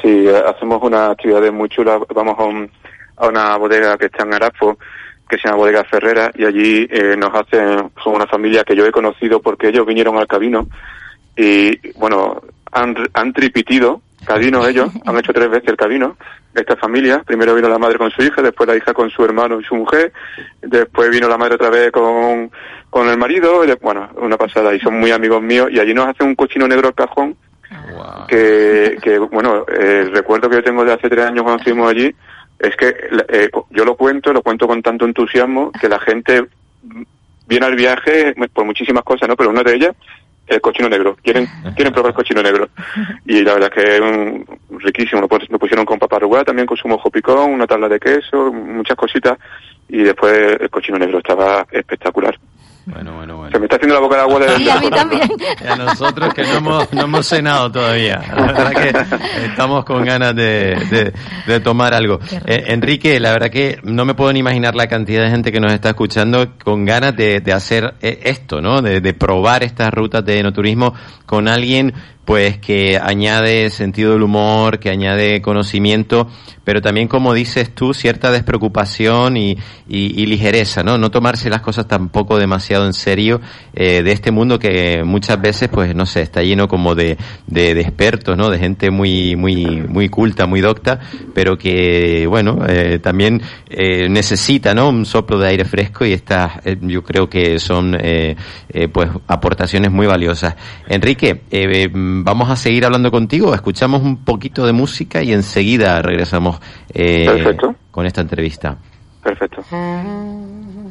[0.00, 2.00] Sí, hacemos una actividad muy chula.
[2.14, 4.78] Vamos a, una bodega que está en Arafo,
[5.28, 8.86] que se llama Bodega Ferrera, y allí eh, nos hacen, son una familia que yo
[8.86, 10.68] he conocido porque ellos vinieron al Cabino
[11.36, 16.16] y, bueno, han, han tripitido Cabino ellos, han hecho tres veces el Cabino,
[16.54, 17.22] esta familia.
[17.24, 19.74] Primero vino la madre con su hija, después la hija con su hermano y su
[19.74, 20.12] mujer,
[20.62, 22.50] después vino la madre otra vez con,
[22.90, 26.08] con el marido, y bueno, una pasada, y son muy amigos míos, y allí nos
[26.08, 27.36] hacen un cochino negro al cajón,
[28.28, 32.14] que, que, bueno, el recuerdo que yo tengo de hace tres años cuando estuvimos allí,
[32.58, 32.94] es que
[33.28, 36.46] eh, yo lo cuento, lo cuento con tanto entusiasmo, que la gente
[37.46, 39.36] viene al viaje por muchísimas cosas, ¿no?
[39.36, 39.96] Pero una de ellas
[40.46, 41.16] el cochino negro.
[41.22, 42.68] Quieren quieren probar el cochino negro.
[43.26, 44.46] Y la verdad que es un,
[44.78, 45.20] riquísimo.
[45.20, 49.38] Lo, pusieron con paparruguá, también con su mojo picón, una tabla de queso, muchas cositas.
[49.88, 52.38] Y después el cochino negro estaba espectacular.
[52.86, 53.50] Bueno, bueno, bueno.
[53.52, 54.62] Se me está haciendo la boca de agua de...
[54.62, 55.30] Y a mí también.
[55.62, 58.20] Y a nosotros que no hemos, no hemos cenado todavía.
[58.28, 61.12] La verdad que estamos con ganas de, de,
[61.46, 62.20] de tomar algo.
[62.44, 65.60] Eh, Enrique, la verdad que no me puedo ni imaginar la cantidad de gente que
[65.60, 68.82] nos está escuchando con ganas de, de hacer eh, esto, ¿no?
[68.82, 70.92] De, de probar estas rutas de enoturismo
[71.24, 76.28] con alguien pues que añade sentido del humor, que añade conocimiento,
[76.64, 80.96] pero también, como dices tú, cierta despreocupación y, y, ligereza, ¿no?
[80.96, 83.40] No tomarse las cosas tampoco demasiado en serio
[83.74, 87.74] eh, de este mundo que muchas veces, pues, no sé, está lleno como de, de,
[87.74, 88.48] de expertos, ¿no?
[88.48, 91.00] De gente muy, muy, muy culta, muy docta,
[91.34, 94.88] pero que, bueno, eh, también eh, necesita, ¿no?
[94.88, 98.36] Un soplo de aire fresco y estas, eh, yo creo que son, eh,
[98.70, 100.56] eh, pues, aportaciones muy valiosas.
[100.88, 101.90] Enrique, eh,
[102.22, 106.60] vamos a seguir hablando contigo, escuchamos un poquito de música y enseguida regresamos
[106.92, 107.74] eh, Perfecto.
[107.90, 108.76] con esta entrevista.
[109.22, 109.64] Perfecto.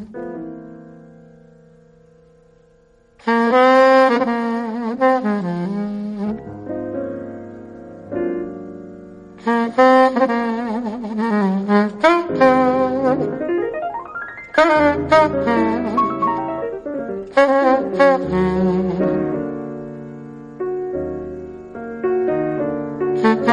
[23.23, 23.47] Thank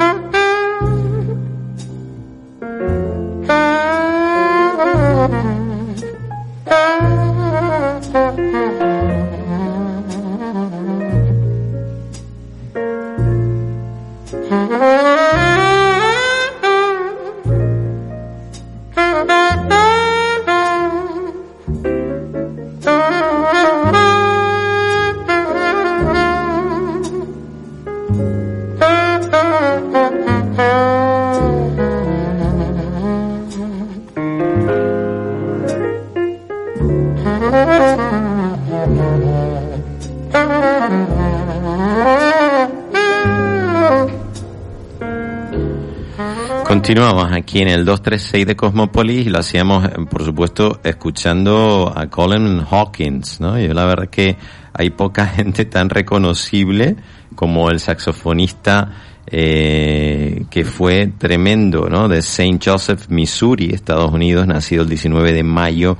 [0.00, 0.17] you.
[46.88, 52.06] Continuamos aquí en el 236 de Cosmopolis y lo hacíamos, eh, por supuesto, escuchando a
[52.06, 53.60] Colin Hawkins, ¿no?
[53.60, 54.38] Yo la verdad que
[54.72, 56.96] hay poca gente tan reconocible
[57.34, 58.90] como el saxofonista
[59.26, 62.08] eh, que fue tremendo, ¿no?
[62.08, 62.58] De St.
[62.64, 65.98] Joseph, Missouri, Estados Unidos, nacido el 19 de mayo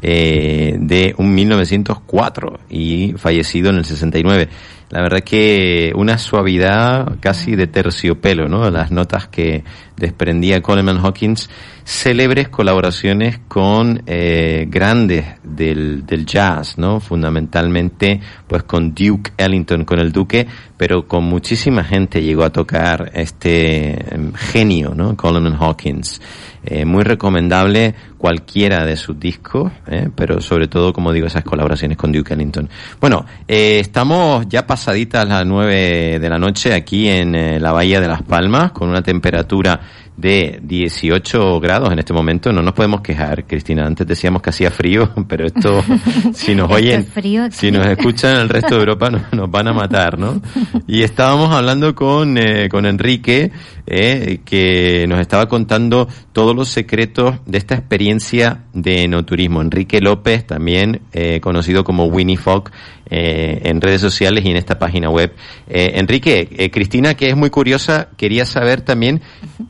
[0.00, 4.48] eh, de un 1904 y fallecido en el 69.
[4.90, 8.68] La verdad que una suavidad casi de terciopelo, ¿no?
[8.68, 9.64] Las notas que
[10.02, 11.48] desprendía Coleman Hawkins,
[11.84, 16.98] célebres colaboraciones con eh, grandes del, del jazz, ¿no?
[16.98, 23.12] Fundamentalmente, pues con Duke Ellington, con el Duque, pero con muchísima gente llegó a tocar
[23.14, 25.16] este em, genio, ¿no?
[25.16, 26.20] Coleman Hawkins.
[26.64, 30.08] Eh, muy recomendable cualquiera de sus discos, ¿eh?
[30.14, 32.68] pero sobre todo, como digo, esas colaboraciones con Duke Ellington.
[33.00, 38.00] Bueno, eh, estamos ya pasaditas las nueve de la noche aquí en eh, la Bahía
[38.00, 39.80] de Las Palmas, con una temperatura
[40.22, 42.52] de 18 grados en este momento.
[42.52, 43.84] No nos podemos quejar, Cristina.
[43.84, 45.82] Antes decíamos que hacía frío, pero esto,
[46.32, 49.50] si nos oyen, es frío si nos escuchan en el resto de Europa, nos, nos
[49.50, 50.40] van a matar, ¿no?
[50.86, 53.50] Y estábamos hablando con, eh, con Enrique,
[53.84, 59.60] eh, que nos estaba contando todos los secretos de esta experiencia de enoturismo.
[59.60, 62.70] Enrique López, también eh, conocido como Winnie Fogg,
[63.14, 65.34] eh, en redes sociales y en esta página web.
[65.68, 69.20] Eh, Enrique, eh, Cristina, que es muy curiosa, quería saber también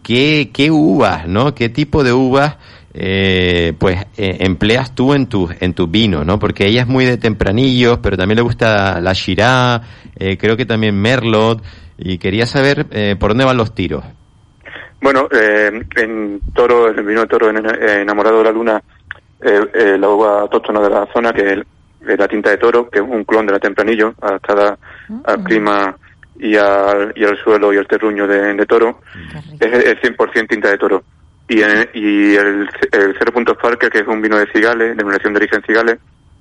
[0.04, 1.52] qué, qué uvas, ¿no?
[1.52, 2.56] ¿Qué tipo de uvas
[2.94, 6.38] eh, pues eh, empleas tú en tu en tu vino, ¿no?
[6.38, 9.82] Porque ella es muy de tempranillos, pero también le gusta la Shiraz,
[10.16, 11.64] eh, creo que también Merlot
[11.98, 14.04] y quería saber eh, por dónde van los tiros.
[15.00, 18.82] Bueno, eh, en Toro, el vino de Toro, en, enamorado de la luna,
[19.40, 21.64] la uva autóctona de la zona, que
[22.06, 24.78] el- la tinta de Toro, que es un clon de la Tempranillo, adaptada
[25.24, 25.96] al clima
[26.38, 29.00] y al, y al suelo y al terruño de, de Toro,
[29.60, 31.02] es, es 100% tinta de Toro.
[31.48, 35.32] Y, en- y el, el Cero Puntos Parker, que es un vino de Cigales, denominación
[35.34, 35.98] de origen Cigales,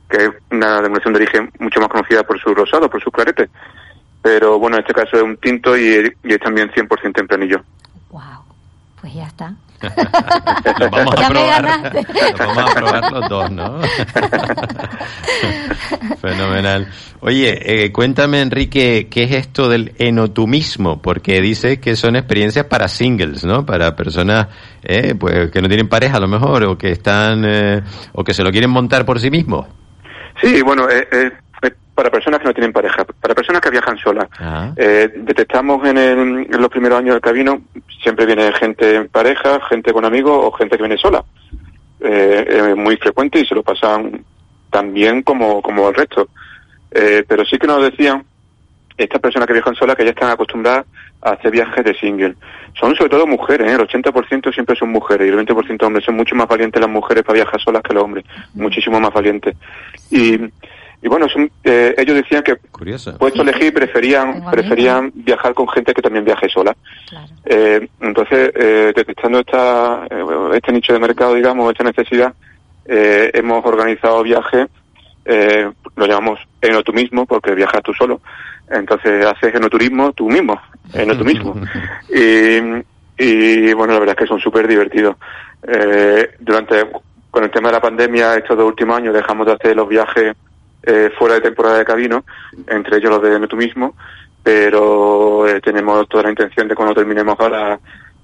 [0.09, 3.49] que es una denominación de origen mucho más conocida por su rosado, por sus claretes.
[4.21, 7.61] Pero bueno, en este caso es un tinto y, y es también 100% tempranillo.
[8.09, 8.21] Wow.
[9.01, 9.55] Pues ya está.
[10.91, 11.65] Vamos a Ya me probar.
[12.37, 13.81] vamos a probar los dos, ¿no?
[16.21, 16.87] Fenomenal.
[17.21, 21.01] Oye, eh, cuéntame, Enrique, ¿qué es esto del enotumismo?
[21.01, 23.65] Porque dice que son experiencias para singles, ¿no?
[23.65, 24.47] Para personas
[24.83, 27.81] eh, pues que no tienen pareja a lo mejor, o que están, eh,
[28.13, 29.65] o que se lo quieren montar por sí mismos.
[30.41, 31.31] Sí, bueno, eh, eh,
[31.93, 34.27] para personas que no tienen pareja, para personas que viajan solas.
[34.39, 34.71] Ah.
[34.75, 37.61] Eh, detectamos en, el- en los primeros años del camino,
[38.01, 41.23] siempre viene gente en pareja, gente con amigos o gente que viene sola.
[42.03, 44.23] eh, muy frecuente y se lo pasan
[44.71, 46.29] tan bien como, como el resto.
[46.91, 48.23] Eh, pero sí que nos decían
[48.97, 50.85] estas personas que viajan solas que ya están acostumbradas
[51.21, 52.35] a hacer viajes de single.
[52.79, 53.75] Son sobre todo mujeres, ¿eh?
[53.75, 56.03] el 80% siempre son mujeres y el 20% hombres.
[56.05, 59.55] Son mucho más valientes las mujeres para viajar solas que los hombres, muchísimo más valientes.
[60.09, 60.39] Y,
[61.01, 61.25] y bueno,
[61.63, 63.17] eh, ellos decían que, Curioso.
[63.17, 66.75] puesto elegir, preferían, preferían viajar con gente que también viaje sola.
[67.43, 70.23] Eh, entonces, eh, detectando esta, eh,
[70.53, 72.33] este nicho de mercado, digamos, esta necesidad,
[72.85, 74.67] eh, hemos organizado viajes,
[75.25, 78.21] eh, lo llamamos enoturismo, porque viajas tú solo.
[78.69, 80.61] Entonces haces enoturismo tú mismo,
[80.93, 81.55] enoturismo.
[82.09, 82.59] y,
[83.17, 85.15] y bueno, la verdad es que son súper divertidos.
[85.67, 86.91] Eh, durante,
[87.31, 90.35] con el tema de la pandemia, estos dos últimos años dejamos de hacer los viajes
[90.83, 92.25] eh, fuera de temporada de cabino,
[92.67, 93.95] entre ellos los de enoturismo,
[94.43, 97.79] pero eh, tenemos toda la intención de cuando terminemos ahora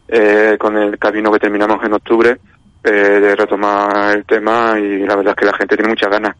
[0.07, 2.39] eh, con el cabino que terminamos en octubre,
[2.83, 6.35] eh, de retomar el tema y la verdad es que la gente tiene muchas ganas.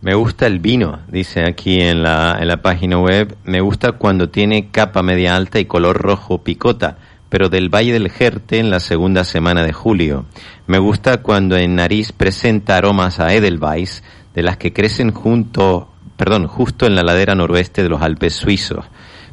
[0.00, 3.36] Me gusta el vino, dice aquí en la, en la página web.
[3.44, 6.98] Me gusta cuando tiene capa media alta y color rojo picota,
[7.32, 10.26] pero del Valle del Jerte en la segunda semana de julio.
[10.66, 14.02] Me gusta cuando en nariz presenta aromas a Edelweiss,
[14.34, 18.84] de las que crecen junto, perdón, justo en la ladera noroeste de los Alpes suizos.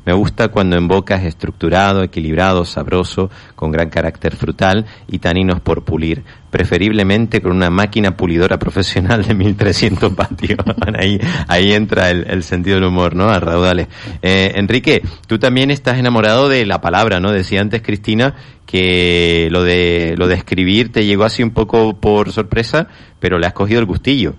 [0.10, 5.60] Me gusta cuando en boca es estructurado, equilibrado, sabroso, con gran carácter frutal y taninos
[5.60, 10.57] por pulir, preferiblemente con una máquina pulidora profesional de 1300 vatios.
[10.99, 13.30] ahí, ahí entra el, sentido del humor, ¿no?
[13.30, 13.88] A raudales.
[14.24, 17.32] Eh, Enrique, tú también estás enamorado de la palabra, ¿no?
[17.32, 18.34] Decía antes Cristina
[18.66, 22.88] que lo de, lo de escribir te llegó así un poco por sorpresa,
[23.20, 24.34] pero le has cogido el gustillo.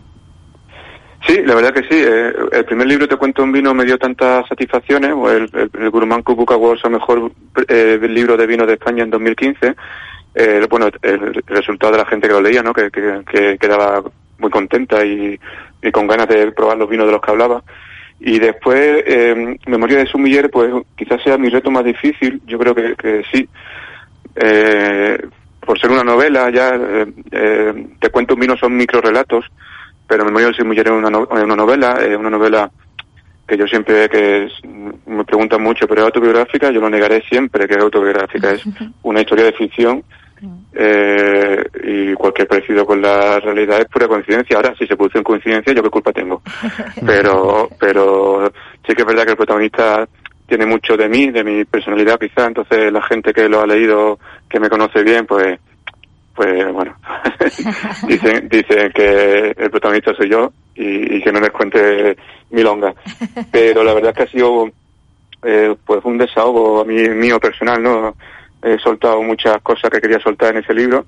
[1.27, 2.03] Sí, la verdad que sí.
[2.03, 5.71] Eh, el primer libro Te cuento un vino me dio tantas satisfacciones, o el, el,
[5.75, 7.33] el Awards al mejor
[7.69, 9.75] eh, libro de vino de España en 2015.
[10.35, 12.73] Eh, bueno, el, el, resultado de la gente que lo leía, ¿no?
[12.73, 14.03] Que, que, que quedaba
[14.39, 15.39] muy contenta y,
[15.93, 17.63] con ganas de probar los vinos de los que hablaba.
[18.19, 22.41] Y después, eh, Memoria de Sumiller, pues quizás sea mi reto más difícil.
[22.47, 23.49] Yo creo que, que sí.
[24.37, 25.19] Eh,
[25.61, 26.73] por ser una novela, ya
[28.01, 29.45] Te cuento un vino son microrelatos
[30.11, 32.69] pero Memoria de Sumiller es una, no, una novela, es una novela
[33.47, 34.53] que yo siempre que es,
[35.07, 38.65] me preguntan mucho, pero es autobiográfica, yo lo negaré siempre que es autobiográfica, es
[39.05, 40.03] una historia de ficción
[40.73, 44.57] eh, y cualquier parecido con la realidad es pura coincidencia.
[44.57, 46.43] Ahora, si se produce en coincidencia, yo qué culpa tengo.
[47.07, 48.53] Pero, pero
[48.85, 50.09] sí que es verdad que el protagonista
[50.49, 54.19] tiene mucho de mí, de mi personalidad quizá, entonces la gente que lo ha leído,
[54.49, 55.61] que me conoce bien, pues
[56.41, 56.97] pues bueno,
[58.09, 62.17] dicen, dicen que el protagonista soy yo y, y, que no les cuente
[62.49, 62.95] milonga.
[63.53, 64.71] Pero la verdad es que ha sido
[65.43, 68.17] eh, pues un desahogo a mí mío personal, ¿no?
[68.63, 71.05] He soltado muchas cosas que quería soltar en ese libro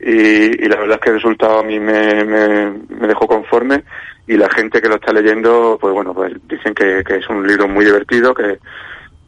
[0.00, 3.82] y, y la verdad es que el resultado a mí me, me, me, dejó conforme
[4.28, 7.44] y la gente que lo está leyendo, pues bueno, pues dicen que, que es un
[7.44, 8.60] libro muy divertido, que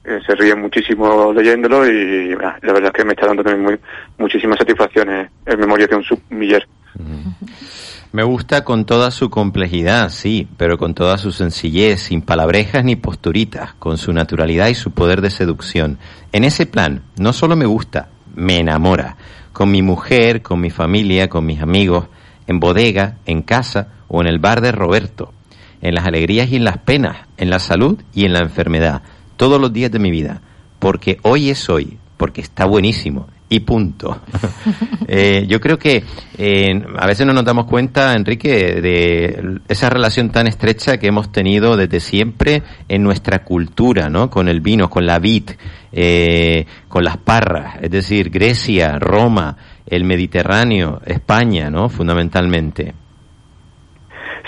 [0.03, 3.79] eh, se ríen muchísimo leyéndolo y la verdad es que me está dando también muy,
[4.17, 6.67] muchísimas satisfacciones en memoria de un submiller.
[8.13, 12.97] Me gusta con toda su complejidad, sí, pero con toda su sencillez, sin palabrejas ni
[12.97, 15.99] posturitas, con su naturalidad y su poder de seducción.
[16.33, 19.17] En ese plan, no solo me gusta, me enamora.
[19.53, 22.09] Con mi mujer, con mi familia, con mis amigos,
[22.47, 25.33] en bodega, en casa o en el bar de Roberto.
[25.83, 29.03] En las alegrías y en las penas, en la salud y en la enfermedad
[29.41, 30.43] todos los días de mi vida,
[30.79, 34.21] porque hoy es hoy, porque está buenísimo y punto.
[35.09, 36.05] eh, yo creo que
[36.37, 41.33] eh, a veces no nos damos cuenta, Enrique, de esa relación tan estrecha que hemos
[41.33, 44.29] tenido desde siempre en nuestra cultura, ¿no?
[44.29, 45.53] Con el vino, con la vid,
[45.91, 51.89] eh, con las parras, es decir, Grecia, Roma, el Mediterráneo, España, ¿no?
[51.89, 52.93] Fundamentalmente.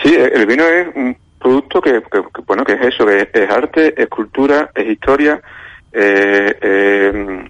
[0.03, 3.28] Sí, el vino es un producto que, que, que, bueno que es eso que es,
[3.32, 5.40] es, arte es cultura es historia
[5.93, 7.49] eh, eh,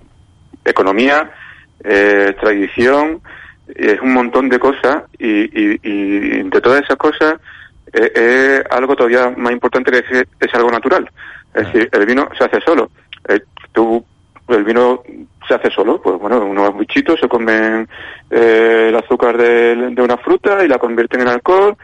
[0.65, 1.31] economía
[1.85, 3.21] eh, tradición
[3.69, 7.37] es un montón de cosas y, y, y de todas esas cosas
[7.93, 11.09] es algo todavía más importante que es, es algo natural.
[11.55, 12.91] Es decir el vino se hace solo.
[13.73, 14.05] Tú
[14.49, 15.03] el vino
[15.47, 17.89] se hace solo, pues bueno, unos bichitos se comen
[18.31, 21.77] el azúcar de, de una fruta y la convierten en alcohol,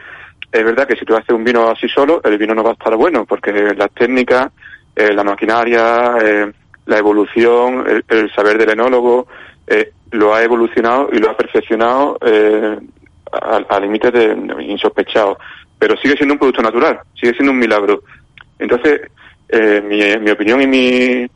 [0.51, 2.73] es verdad que si tú haces un vino así solo, el vino no va a
[2.73, 4.51] estar bueno, porque las técnicas,
[4.95, 6.51] eh, la maquinaria, eh,
[6.85, 9.27] la evolución, el, saber del enólogo,
[9.67, 12.17] eh, lo ha evolucionado y lo ha perfeccionado
[13.31, 15.37] a, límites de, de insospechados.
[15.77, 18.01] Pero sigue siendo un producto natural, sigue siendo un milagro.
[18.57, 19.01] Entonces,
[19.83, 21.29] mi, mi opinión y mi,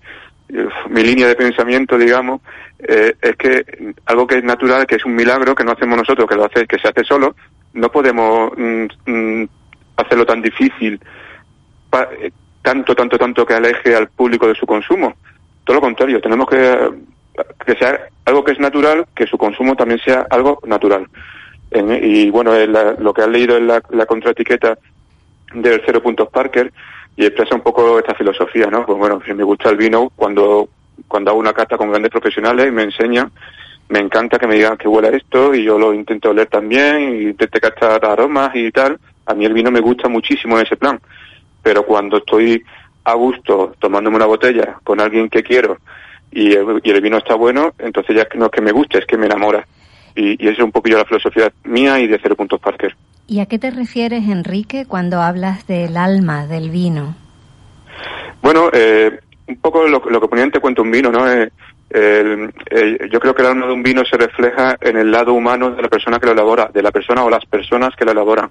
[0.89, 2.41] mi línea de pensamiento, digamos,
[2.79, 6.27] eh, es que algo que es natural, que es un milagro, que no hacemos nosotros,
[6.27, 7.35] que lo hace, que se hace solo,
[7.73, 9.49] no podemos mm, mm,
[9.97, 10.99] hacerlo tan difícil,
[12.19, 15.13] eh, tanto, tanto, tanto que aleje al público de su consumo.
[15.63, 16.89] Todo lo contrario, tenemos que
[17.65, 21.07] que sea algo que es natural, que su consumo también sea algo natural.
[21.71, 22.53] y bueno,
[22.99, 24.77] lo que han leído en la, la contraetiqueta
[25.53, 26.71] del Cero Puntos Parker
[27.15, 28.85] y expresa un poco esta filosofía, ¿no?
[28.85, 30.69] Pues bueno, si me gusta el vino, cuando,
[31.07, 33.31] cuando hago una carta con grandes profesionales y me enseñan,
[33.89, 37.21] me encanta que me digan que huele esto y yo lo intento oler también y
[37.29, 38.99] intento captar aromas y tal.
[39.25, 40.99] A mí el vino me gusta muchísimo en ese plan.
[41.61, 42.63] Pero cuando estoy
[43.03, 45.77] a gusto tomándome una botella con alguien que quiero
[46.31, 49.27] y el, vino está bueno, entonces ya no es que me guste, es que me
[49.27, 49.67] enamora.
[50.15, 52.95] Y, y esa es un poquillo la filosofía mía y de Cero Puntos Parker.
[53.27, 57.15] ¿Y a qué te refieres, Enrique, cuando hablas del alma del vino?
[58.41, 61.31] Bueno, eh, un poco lo, que ponía en Te cuento un vino, ¿no?
[61.31, 61.51] Eh,
[61.93, 65.81] yo creo que el alma de un vino se refleja en el lado humano de
[65.81, 68.49] la persona que lo elabora, de la persona o las personas que lo elaboran.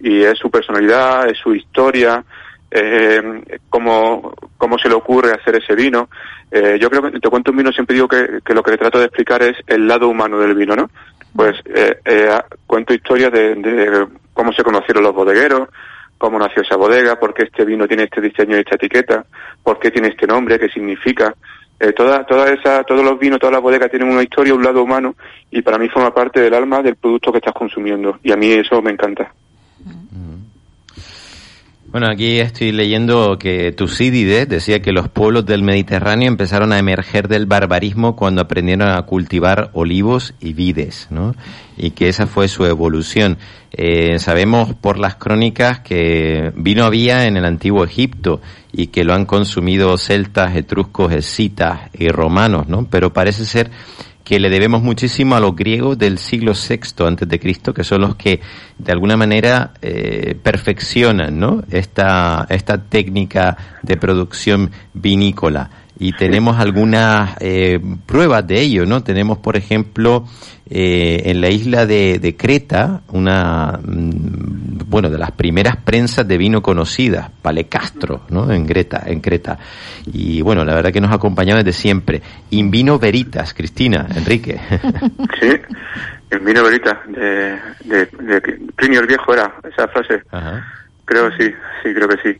[0.00, 2.22] Y es su personalidad, es su historia,
[2.70, 3.22] eh,
[3.68, 6.08] cómo, cómo se le ocurre hacer ese vino.
[6.50, 8.78] Eh, yo creo que te cuento un vino siempre digo que, que, lo que le
[8.78, 10.90] trato de explicar es el lado humano del vino, ¿no?
[11.34, 15.68] Pues eh, eh, cuento historias de, de, cómo se conocieron los bodegueros,
[16.18, 19.24] cómo nació esa bodega, por qué este vino tiene este diseño y esta etiqueta,
[19.62, 21.34] por qué tiene este nombre, qué significa.
[21.80, 24.82] Eh, toda, toda esa, todos los vinos, todas las bodegas tienen una historia, un lado
[24.82, 25.16] humano,
[25.50, 28.18] y para mí forma parte del alma del producto que estás consumiendo.
[28.22, 29.32] Y a mí eso me encanta.
[31.92, 37.28] Bueno, aquí estoy leyendo que Tucídides decía que los pueblos del Mediterráneo empezaron a emerger
[37.28, 41.34] del barbarismo cuando aprendieron a cultivar olivos y vides, ¿no?
[41.76, 43.36] Y que esa fue su evolución.
[43.72, 48.40] Eh, sabemos por las crónicas que vino había en el antiguo Egipto
[48.72, 52.88] y que lo han consumido celtas, etruscos, escitas y romanos, ¿no?
[52.90, 53.70] Pero parece ser
[54.24, 58.02] que le debemos muchísimo a los griegos del siglo VI antes de Cristo, que son
[58.02, 58.40] los que
[58.78, 61.62] de alguna manera eh, perfeccionan ¿no?
[61.70, 65.70] esta, esta técnica de producción vinícola.
[66.02, 69.04] Y tenemos algunas eh, pruebas de ello, ¿no?
[69.04, 70.24] Tenemos, por ejemplo,
[70.68, 76.36] eh, en la isla de, de Creta, una, mm, bueno, de las primeras prensas de
[76.38, 78.50] vino conocidas, Palecastro, ¿no?
[78.50, 79.56] En Creta, en Creta.
[80.06, 82.20] Y bueno, la verdad que nos ha acompañado desde siempre.
[82.50, 84.60] In vino veritas, Cristina, Enrique.
[85.40, 85.50] Sí,
[86.32, 88.40] in vino veritas, de, de, de
[88.74, 90.24] Plinio el Viejo era esa frase.
[91.04, 91.48] Creo sí,
[91.84, 92.36] sí, creo que sí.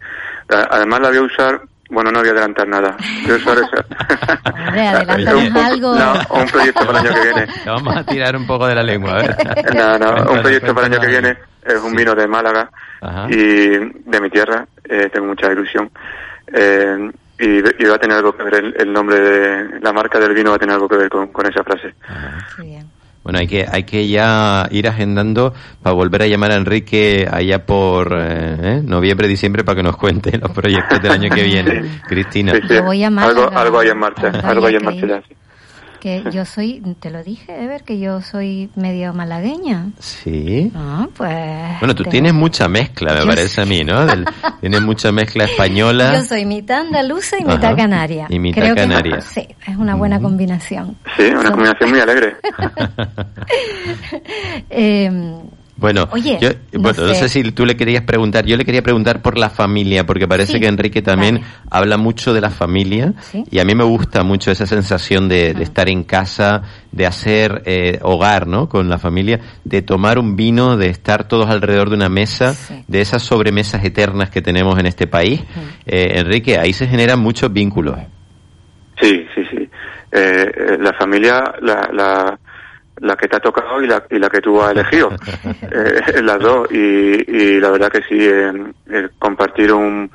[0.49, 1.63] Además la voy a usar
[1.93, 2.97] bueno, no voy a adelantar nada.
[3.27, 3.35] Yo
[5.37, 5.95] un, algo.
[5.95, 7.47] No, un proyecto para el año que viene.
[7.67, 9.37] vamos a tirar un poco de la lengua, a ver.
[9.75, 11.37] No, no, un proyecto para el año que viene.
[11.63, 12.71] Es un vino de Málaga
[13.29, 14.67] y de mi tierra.
[14.85, 15.91] Eh, tengo mucha ilusión.
[16.53, 20.51] Eh, y, va a tener algo que ver el, nombre de la marca del vino
[20.51, 21.95] va a tener algo que ver con, con esa frase.
[22.59, 22.92] bien.
[23.23, 27.65] Bueno, hay que, hay que ya ir agendando para volver a llamar a Enrique allá
[27.65, 28.83] por eh, ¿eh?
[28.85, 32.01] noviembre, diciembre para que nos cuente los proyectos del año que viene.
[32.09, 32.53] Cristina.
[32.85, 35.23] voy a algo, algo hay en marcha, algo hay en marcha ya
[36.03, 39.93] que yo soy, te lo dije, Ever, que yo soy medio malagueña.
[40.01, 40.73] Sí.
[40.75, 41.79] Ah, pues.
[41.79, 44.05] Bueno, tú tienes mucha mezcla, me parece a mí, ¿no?
[44.61, 46.13] tienes mucha mezcla española.
[46.15, 48.27] Yo soy mitad andaluza y mitad canaria.
[48.31, 49.21] Y mitad canaria.
[49.21, 50.97] sí, es una buena combinación.
[51.17, 52.37] Sí, una combinación muy alegre.
[54.71, 55.41] eh,
[55.83, 56.09] bueno,
[56.41, 57.29] yo, bueno, no sé.
[57.29, 60.69] si tú le querías preguntar, yo le quería preguntar por la familia, porque parece que
[60.69, 63.15] Enrique también habla mucho de la familia
[63.51, 66.63] y a mí me gusta mucho esa sensación de, estar en casa,
[66.93, 68.69] de hacer eh, hogar, ¿no?
[68.69, 72.55] Con la familia, de tomar un vino, de estar todos alrededor de una mesa,
[72.87, 75.43] de esas sobremesas eternas que tenemos en este país.
[75.85, 77.99] Eh, Enrique, ahí se generan muchos vínculos.
[79.01, 79.69] Sí, sí, sí.
[80.13, 82.39] Eh, la familia, la, la
[82.99, 85.11] la que te ha tocado y la, y la que tú has elegido,
[85.63, 86.71] eh, las dos.
[86.71, 88.29] Y, la verdad que sí,
[89.19, 90.11] compartir un,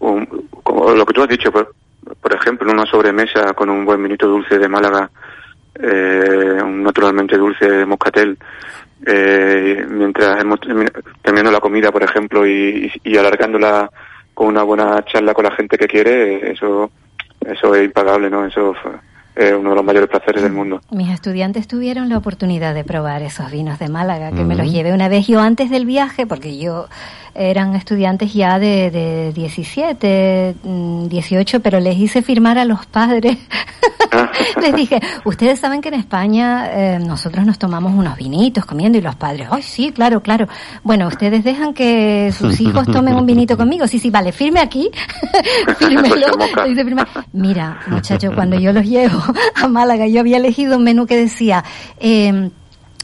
[0.00, 1.74] un, como lo que tú has dicho, por,
[2.20, 5.10] por ejemplo, en una sobremesa con un buen vinito dulce de Málaga,
[5.74, 8.36] eh, un naturalmente dulce de moscatel,
[9.06, 13.90] eh, mientras hemos terminando la comida, por ejemplo, y, y alargándola
[14.34, 16.90] con una buena charla con la gente que quiere, eso,
[17.40, 18.46] eso es impagable, ¿no?
[18.46, 18.74] Eso
[19.34, 20.80] eh, uno de los mayores placeres del mundo.
[20.90, 24.92] Mis estudiantes tuvieron la oportunidad de probar esos vinos de Málaga, que me los llevé
[24.92, 26.88] una vez yo antes del viaje, porque yo
[27.34, 30.54] eran estudiantes ya de, de 17,
[31.08, 33.38] 18, mm, pero les hice firmar a los padres.
[34.60, 39.00] les dije, ustedes saben que en España eh, nosotros nos tomamos unos vinitos comiendo y
[39.00, 40.48] los padres, ay, sí, claro, claro.
[40.82, 43.86] Bueno, ustedes dejan que sus hijos tomen un vinito conmigo.
[43.86, 44.90] Sí, sí, vale, firme aquí.
[45.78, 46.26] Fírmelo.
[47.32, 49.22] Mira, muchachos, cuando yo los llevo
[49.54, 51.64] a Málaga, yo había elegido un menú que decía,
[51.98, 52.50] eh,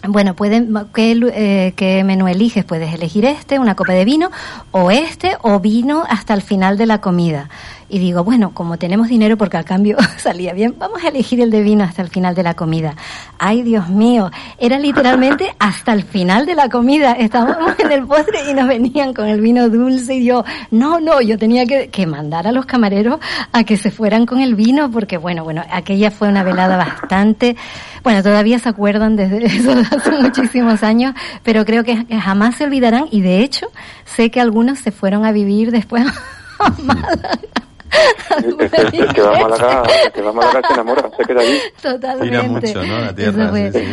[0.06, 2.64] bueno, pueden, ¿qué, eh, ¿qué, menú eliges?
[2.64, 4.30] Puedes elegir este, una copa de vino,
[4.70, 7.48] o este, o vino hasta el final de la comida.
[7.90, 11.50] Y digo, bueno, como tenemos dinero porque al cambio salía bien, vamos a elegir el
[11.50, 12.94] de vino hasta el final de la comida.
[13.38, 17.12] Ay, Dios mío, era literalmente hasta el final de la comida.
[17.12, 21.20] Estábamos en el postre y nos venían con el vino dulce y yo, no, no,
[21.20, 23.20] yo tenía que, que mandar a los camareros
[23.52, 27.56] a que se fueran con el vino porque, bueno, bueno, aquella fue una velada bastante,
[28.02, 33.06] bueno, todavía se acuerdan desde eso hace muchísimos años, pero creo que jamás se olvidarán
[33.10, 33.66] y de hecho
[34.04, 36.04] sé que algunos se fueron a vivir después
[37.88, 39.82] Málaga el, que va a Málaga,
[40.14, 41.58] que va a Málaga se enamora, se queda allí.
[41.82, 42.66] Totalmente.
[42.68, 43.00] Mucho, ¿no?
[43.00, 43.52] La tierra,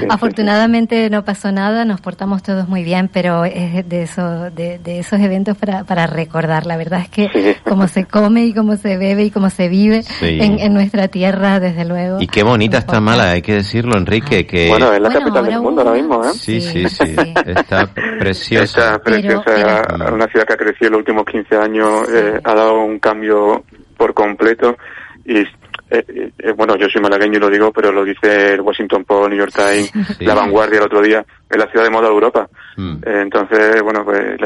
[0.10, 5.00] Afortunadamente no pasó nada, nos portamos todos muy bien, pero es de, eso, de, de
[5.00, 6.66] esos eventos para, para recordar.
[6.66, 10.04] La verdad es que cómo se come y cómo se bebe y cómo se vive
[10.22, 12.18] en, en, nuestra tierra, desde luego.
[12.20, 14.46] Y qué bonita está Málaga, hay que decirlo, Enrique.
[14.46, 16.34] que Bueno, es la capital del mundo ahora mismo, ¿eh?
[16.34, 17.16] Sí, sí, sí.
[17.46, 17.88] Está
[18.20, 18.96] preciosa.
[18.96, 19.88] Está preciosa.
[20.12, 23.64] Una ciudad que ha crecido en los últimos 15 años, eh, ha dado un cambio
[23.96, 24.78] por completo
[25.26, 25.44] y
[25.90, 29.30] eh, eh, bueno, yo soy malagueño y lo digo, pero lo dice el Washington Post,
[29.30, 29.92] New York Times,
[30.22, 32.50] La Vanguardia el otro día, es la ciudad de moda de Europa.
[32.78, 32.96] Mm.
[33.06, 34.38] Eh, entonces, bueno, pues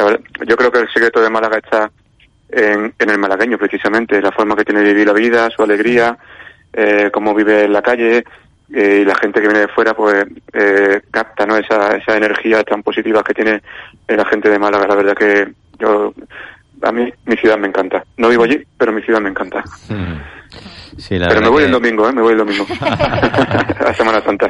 [0.46, 1.90] yo creo que el secreto de Málaga está
[2.50, 6.18] en, en, el malagueño precisamente, la forma que tiene de vivir la vida, su alegría,
[6.74, 8.24] eh, cómo vive en la calle
[8.72, 10.26] y la gente que viene de fuera pues
[11.10, 11.58] capta ¿no?
[11.58, 13.64] esa, esa energía tan positiva que tiene
[14.08, 14.86] la gente de Málaga.
[14.86, 16.14] La verdad que yo
[16.82, 18.04] a mí mi ciudad me encanta.
[18.18, 19.64] No vivo allí, pero mi ciudad me encanta.
[19.88, 20.20] Hmm.
[21.10, 22.14] pero me voy el domingo, ¿eh?
[22.14, 22.66] Me voy el domingo.
[22.82, 24.50] a Semana Santa.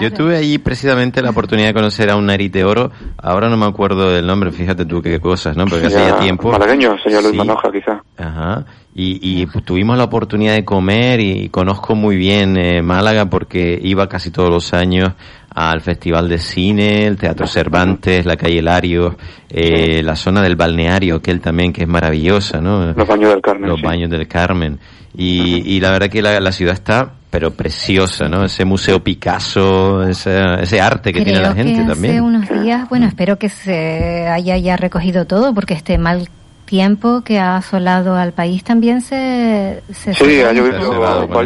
[0.00, 2.90] Yo, tuve ahí precisamente la oportunidad de conocer a un nariz de oro.
[3.18, 5.66] Ahora no me acuerdo del nombre, fíjate tú qué cosas, ¿no?
[5.66, 6.50] Porque hace ya tiempo.
[6.50, 8.02] Malagueño, señor Luis Manoja, quizá.
[8.18, 8.64] Ajá.
[8.96, 13.76] Y, y pues, tuvimos la oportunidad de comer y conozco muy bien eh, Málaga porque
[13.82, 15.14] iba casi todos los años
[15.54, 19.16] al Festival de Cine, el Teatro Cervantes, la calle Lario,
[19.48, 22.92] eh, la zona del balneario, aquel también que es maravillosa, ¿no?
[22.92, 23.70] Los baños del Carmen.
[23.70, 24.78] Los baños del Carmen.
[25.16, 28.44] Y, y la verdad que la, la, ciudad está, pero preciosa, ¿no?
[28.44, 32.14] Ese museo Picasso, ese, ese arte que tiene la gente que también.
[32.14, 36.28] Hace unos días, bueno, espero que se haya ya recogido todo, porque este mal
[36.64, 39.82] tiempo que ha asolado al país también se...
[39.92, 40.98] se sí, ha llovido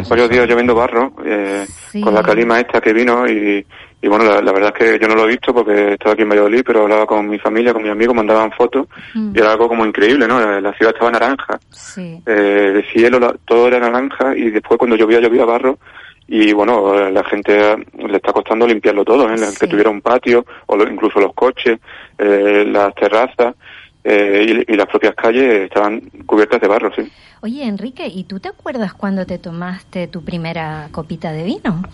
[0.09, 1.65] varios días lloviendo barro, eh,
[2.01, 3.65] con la calima esta que vino y
[4.01, 6.29] y bueno, la, verdad es que yo no lo he visto porque estaba aquí en
[6.29, 9.35] Valladolid, pero hablaba con mi familia, con mis amigos, mandaban fotos mm.
[9.35, 10.39] y era algo como increíble, ¿no?
[10.61, 12.21] La ciudad estaba naranja, sí.
[12.25, 15.79] eh, de cielo todo era naranja y después cuando llovía llovía barro
[16.27, 17.51] y bueno, la gente
[17.97, 19.35] le está costando limpiarlo todo, ¿eh?
[19.59, 21.79] que tuviera un patio o incluso los coches,
[22.17, 23.55] eh, las terrazas.
[24.03, 27.11] Eh, y, y, las propias calles estaban cubiertas de barro, sí.
[27.41, 31.83] Oye, Enrique, ¿y tú te acuerdas cuando te tomaste tu primera copita de vino?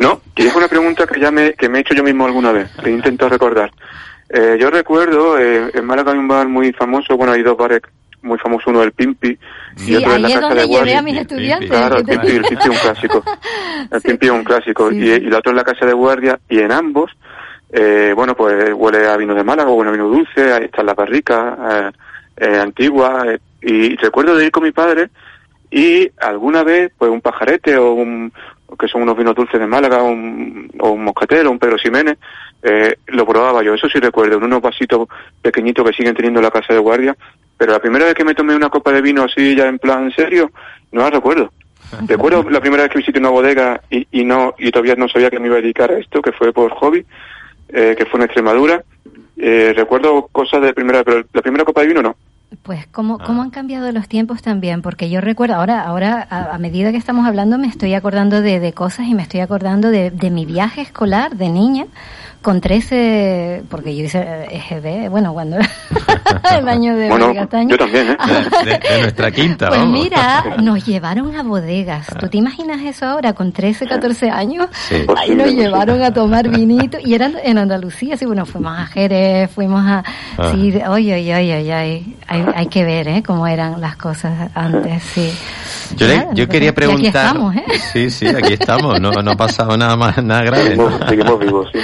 [0.00, 2.52] No, y es una pregunta que ya me, que me he hecho yo mismo alguna
[2.52, 3.70] vez, que intento recordar.
[4.30, 7.82] Eh, yo recuerdo, eh, en Málaga hay un bar muy famoso, bueno, hay dos bares
[8.22, 9.38] muy famosos, uno el Pimpi
[9.86, 10.98] y otro en la Casa de Guardia.
[10.98, 11.68] a mis estudiantes.
[11.68, 13.24] Claro, el Pimpi, el Pimpi es un clásico.
[13.90, 14.92] El Pimpi es un clásico.
[14.92, 17.10] Y, el otro en la Casa de Guardia, y en ambos,
[17.72, 21.56] eh, bueno, pues huele a vino de Málaga, a vino dulce, ahí está la barrica,
[21.70, 21.90] eh,
[22.38, 25.10] eh, antigua, eh, y recuerdo de ir con mi padre,
[25.70, 28.32] y alguna vez, pues un pajarete o un,
[28.78, 32.18] que son unos vinos dulces de Málaga, un, o un moscatel, un Pedro Ximénez,
[32.62, 35.08] eh, lo probaba yo, eso sí recuerdo, en unos vasitos
[35.40, 37.16] pequeñitos que siguen teniendo la casa de guardia,
[37.56, 40.10] pero la primera vez que me tomé una copa de vino así ya en plan
[40.12, 40.50] serio,
[40.92, 41.52] no la recuerdo.
[42.06, 45.30] Recuerdo la primera vez que visité una bodega y, y no y todavía no sabía
[45.30, 47.04] que me iba a dedicar a esto, que fue por hobby,
[47.72, 48.84] eh, que fue en Extremadura.
[49.36, 52.16] Eh, recuerdo cosas de primera, pero la primera copa de vino no.
[52.62, 53.24] Pues cómo, ah.
[53.24, 57.26] cómo han cambiado los tiempos también, porque yo recuerdo, ahora, ahora a, medida que estamos
[57.26, 60.80] hablando me estoy acordando de, de cosas y me estoy acordando de, de, mi viaje
[60.80, 61.86] escolar de niña,
[62.42, 65.58] con 13, porque yo hice EGB, bueno, cuando
[66.58, 68.16] el año de bueno, Yo también, ¿eh?
[68.90, 72.06] de, nuestra quinta, Pues mira, nos llevaron a bodegas.
[72.18, 74.68] ¿Tú te imaginas eso ahora, con 13, 14 años?
[75.16, 79.50] Ahí nos llevaron a tomar vinito, y eran en Andalucía, sí, bueno, fuimos a Jerez,
[79.50, 80.02] fuimos a...
[80.38, 80.52] Ah.
[80.52, 82.16] Sí, oye, oye, oye, oye, hay,
[82.54, 83.22] hay que ver, ¿eh?
[83.22, 85.30] Cómo eran las cosas antes, sí.
[85.96, 87.06] Yo, yo quería preguntar.
[87.06, 87.64] Aquí estamos, ¿eh?
[87.92, 89.00] Sí, sí, aquí estamos.
[89.00, 90.76] No, no ha pasado nada más, nada grave.
[91.08, 91.78] Seguimos, vivos, sí.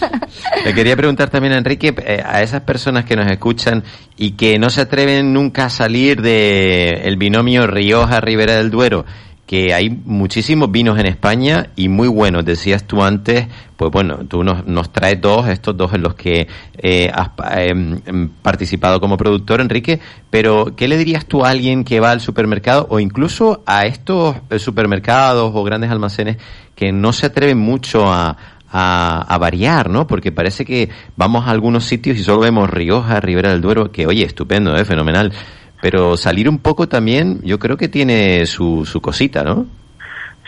[0.64, 3.84] Le quería preguntar también a Enrique, eh, a esas personas que nos escuchan
[4.16, 9.04] y que no se atreven nunca a salir de el binomio Rioja-Ribera del Duero
[9.50, 12.44] que hay muchísimos vinos en España y muy buenos.
[12.44, 16.46] Decías tú antes, pues bueno, tú nos, nos traes dos, estos dos en los que
[16.78, 19.98] eh, has em, participado como productor, Enrique,
[20.30, 24.36] pero ¿qué le dirías tú a alguien que va al supermercado o incluso a estos
[24.50, 26.36] eh, supermercados o grandes almacenes
[26.76, 28.36] que no se atreven mucho a,
[28.72, 30.06] a, variar, ¿no?
[30.06, 34.06] Porque parece que vamos a algunos sitios y solo vemos Rioja, Ribera del Duero, que
[34.06, 34.84] oye, estupendo, ¿eh?
[34.84, 35.32] fenomenal
[35.80, 39.66] pero salir un poco también, yo creo que tiene su, su cosita, ¿no?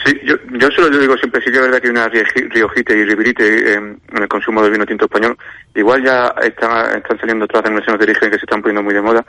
[0.04, 2.96] Sí, yo, yo se lo digo siempre, sí que es verdad que hay una riojite
[2.96, 5.36] y ribrite en, el consumo del vino tinto español.
[5.74, 9.00] Igual ya está, están saliendo otras denominaciones de origen que se están poniendo muy de
[9.00, 9.24] moda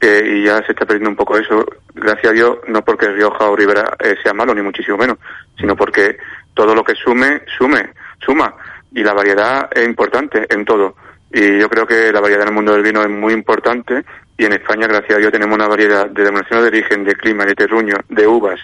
[0.00, 1.66] y ya se está perdiendo un poco eso.
[1.94, 5.18] Gracias a Dios, no porque Rioja o Ribera eh, sea malo, ni muchísimo menos,
[5.58, 6.16] sino porque
[6.54, 7.90] todo lo que sume, sume,
[8.20, 8.54] suma.
[8.92, 10.96] Y la variedad es importante en todo.
[11.32, 14.04] Y yo creo que la variedad en el mundo del vino es muy importante
[14.40, 17.44] y en España, gracias a Dios, tenemos una variedad de denominaciones de origen, de clima,
[17.44, 18.58] de terruño, de uvas,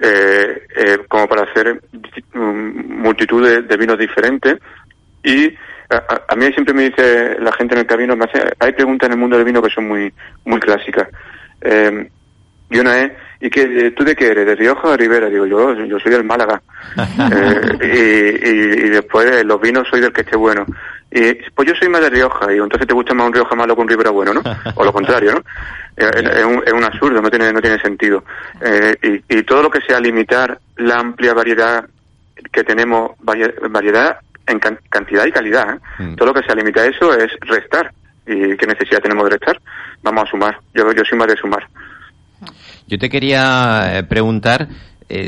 [0.00, 1.82] eh, eh, como para hacer
[2.32, 4.58] multitud de, vinos diferentes.
[5.22, 5.54] Y
[5.90, 9.12] a, mí siempre me dice la gente en el camino, me hace, hay preguntas en
[9.12, 10.10] el mundo del vino que son muy,
[10.46, 11.08] muy clásicas.
[11.60, 12.08] Eh,
[12.70, 13.12] y una es,
[13.46, 14.46] ¿y qué, tú de qué eres?
[14.46, 15.28] ¿De Rioja o de Rivera?
[15.28, 16.60] Digo, yo, yo soy del Málaga.
[17.80, 20.66] eh, y, y, después, los vinos soy del que esté bueno.
[21.10, 23.74] Y, pues yo soy más de Rioja, y entonces te gusta más un Rioja malo
[23.74, 24.42] que un Ribera bueno, ¿no?
[24.74, 25.42] O lo contrario, ¿no?
[25.98, 28.22] Eh, es, un, es un absurdo, no tiene, no tiene sentido.
[28.60, 31.86] Eh, y, y todo lo que sea limitar la amplia variedad
[32.52, 36.02] que tenemos, variedad en cantidad y calidad, ¿eh?
[36.02, 36.16] mm.
[36.16, 37.90] todo lo que sea limita a eso es restar.
[38.26, 39.58] ¿Y qué necesidad tenemos de restar?
[40.02, 40.58] Vamos a sumar.
[40.74, 41.66] Yo, yo soy más de sumar.
[42.86, 44.68] Yo te quería preguntar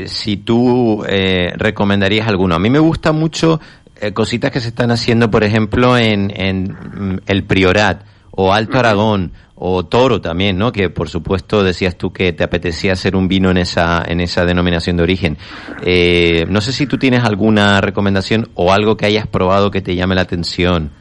[0.05, 2.55] si tú recomendarías alguno.
[2.55, 3.59] A mí me gusta mucho
[4.01, 8.79] eh, cositas que se están haciendo, por ejemplo, en, en mm, el Priorat o Alto
[8.79, 10.71] Aragón o Toro también, ¿no?
[10.71, 14.45] Que por supuesto decías tú que te apetecía hacer un vino en esa en esa
[14.45, 15.37] denominación de origen.
[15.85, 19.95] Eh, no sé si tú tienes alguna recomendación o algo que hayas probado que te
[19.95, 20.91] llame la atención.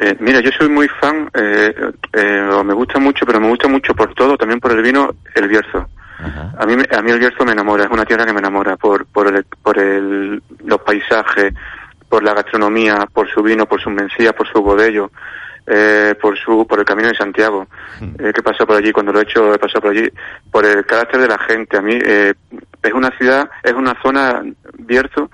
[0.00, 1.74] Eh, mira, yo soy muy fan, eh,
[2.14, 5.46] eh, me gusta mucho, pero me gusta mucho por todo, también por el vino, el
[5.46, 5.88] Bierzo.
[6.58, 9.06] A mí, a mí el Bierzo me enamora, es una tierra que me enamora por,
[9.06, 11.54] por, el, por el, los paisajes,
[12.08, 15.10] por la gastronomía, por su vino, por su mencía, por su bodello,
[15.66, 17.68] eh, por su por el camino de Santiago
[18.00, 18.14] hmm.
[18.18, 20.10] eh, que pasó por allí cuando lo he hecho he pasado por allí
[20.50, 22.34] por el carácter de la gente a mí eh,
[22.82, 24.42] es una ciudad es una zona
[24.78, 25.30] Bierzo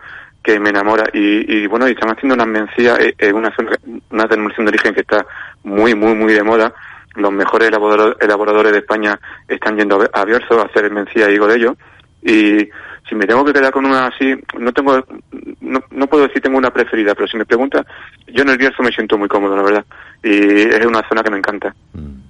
[0.47, 3.53] que me enamora y, y bueno y están haciendo una mencía eh, eh una
[4.11, 5.27] una denominación de origen que está
[5.65, 6.73] muy muy muy de moda
[7.17, 9.19] los mejores elaboradores de España
[9.49, 11.77] están yendo a Bierzo a hacer mencía y godello
[12.23, 12.69] y
[13.09, 15.05] si me tengo que quedar con una así, no tengo,
[15.61, 17.87] no, no puedo decir tengo una preferida, pero si me pregunta,
[18.27, 19.85] yo en el Bierzo me siento muy cómodo, la verdad.
[20.25, 21.75] Y es una zona que me encanta.
[21.93, 22.26] Mm.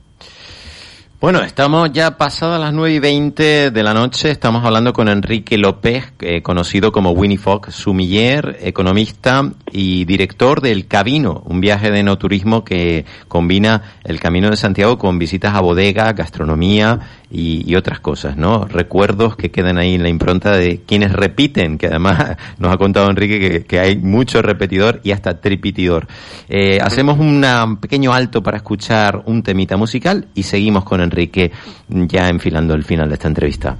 [1.18, 4.30] Bueno, estamos ya pasadas las 9 y 20 de la noche.
[4.30, 10.86] Estamos hablando con Enrique López, eh, conocido como Winnie Fogg, sumiller, economista y director del
[10.86, 15.62] Cabino, un viaje de no turismo que combina el Camino de Santiago con visitas a
[15.62, 17.00] bodega, gastronomía
[17.30, 18.64] y, otras cosas, ¿no?
[18.64, 23.10] Recuerdos que quedan ahí en la impronta de quienes repiten, que además nos ha contado
[23.10, 26.06] Enrique que, hay mucho repetidor y hasta tripitidor.
[26.48, 27.44] Eh, hacemos un
[27.80, 31.52] pequeño alto para escuchar un temita musical y seguimos con Enrique
[31.88, 33.76] ya enfilando el final de esta entrevista.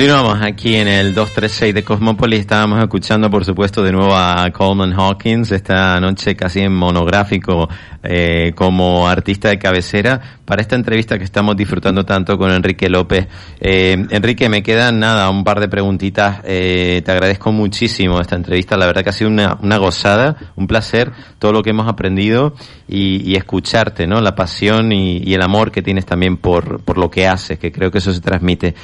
[0.00, 2.40] Continuamos aquí en el 236 de Cosmópolis.
[2.40, 7.68] Estábamos escuchando, por supuesto, de nuevo a Coleman Hawkins esta noche casi en monográfico
[8.02, 13.28] eh, como artista de cabecera para esta entrevista que estamos disfrutando tanto con Enrique López.
[13.60, 16.40] Eh, Enrique, me quedan nada, un par de preguntitas.
[16.44, 18.78] Eh, te agradezco muchísimo esta entrevista.
[18.78, 22.54] La verdad que ha sido una, gozada, un placer todo lo que hemos aprendido
[22.88, 24.20] y, escucharte, ¿no?
[24.20, 27.90] La pasión y, el amor que tienes también por, por lo que haces, que creo
[27.90, 28.74] que eso se transmite.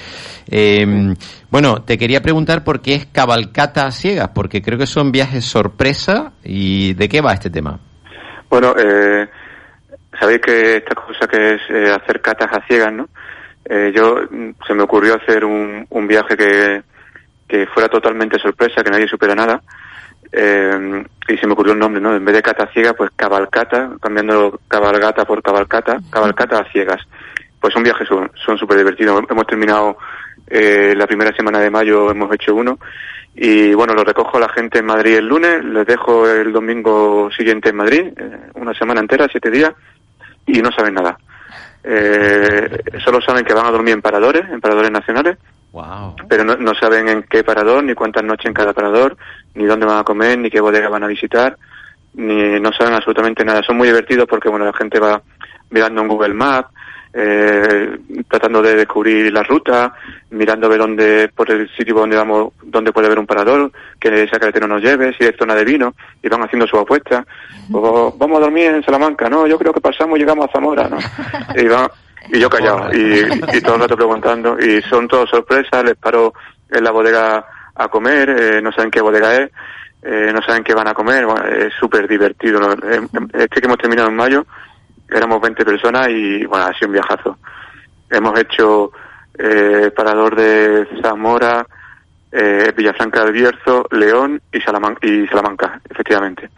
[1.51, 5.45] Bueno, te quería preguntar por qué es cabalcata a ciegas, porque creo que son viajes
[5.45, 7.81] sorpresa y ¿de qué va este tema?
[8.49, 9.29] Bueno, eh,
[10.19, 13.09] sabéis que esta cosa que es eh, hacer catas a ciegas, ¿no?
[13.65, 14.21] Eh, yo
[14.67, 16.83] se me ocurrió hacer un, un viaje que,
[17.49, 19.61] que fuera totalmente sorpresa, que nadie supiera nada.
[20.33, 22.15] Eh, y se me ocurrió un nombre, ¿no?
[22.15, 27.03] En vez de cata ciega, pues cabalcata, cambiando cabalgata por cabalcata, cabalcata a ciegas.
[27.61, 29.25] Pues son viajes son súper divertidos.
[29.29, 29.97] Hemos terminado
[30.47, 32.79] eh, la primera semana de mayo hemos hecho uno
[33.39, 37.31] y bueno, lo recojo a la gente en Madrid el lunes, les dejo el domingo
[37.37, 39.73] siguiente en Madrid, eh, una semana entera, siete días,
[40.47, 41.19] y no saben nada.
[41.85, 45.37] Eh, solo saben que van a dormir en paradores, en paradores nacionales,
[45.73, 46.17] wow.
[46.27, 49.19] pero no, no, saben en qué parador, ni cuántas noches en cada parador,
[49.55, 51.59] ni dónde van a comer, ni qué bodega van a visitar,
[52.15, 53.63] ni no saben absolutamente nada.
[53.63, 55.21] Son muy divertidos porque bueno, la gente va
[55.69, 56.71] mirando en Google Maps,
[57.19, 57.99] eh,
[58.29, 59.95] tratando de descubrir la ruta,
[60.31, 64.39] mirando de dónde, por el sitio donde vamos, dónde puede haber un parador, que esa
[64.39, 67.27] carretera nos lleve, si es zona de vino, y van haciendo su apuesta.
[67.73, 70.91] O, vamos a dormir en Salamanca, no, yo creo que pasamos y llegamos a Zamora,
[70.91, 70.99] ¿no?
[71.57, 71.91] y, va,
[72.29, 76.35] y yo callado, y, y, todo el rato preguntando, y son todas sorpresas, les paro
[76.71, 79.51] en la bodega a comer, eh, no saben qué bodega es,
[80.03, 82.61] eh, no saben qué van a comer, bueno, es súper divertido.
[82.61, 82.73] ¿no?
[83.33, 84.47] Este que hemos terminado en mayo,
[85.11, 87.39] éramos 20 personas y bueno, ha sido un viajazo.
[88.11, 88.93] Hemos hecho
[89.39, 91.67] eh, Parador de Zamora,
[92.33, 96.49] eh, Villafranca del Bierzo, León y, Salaman y Salamanca, efectivamente.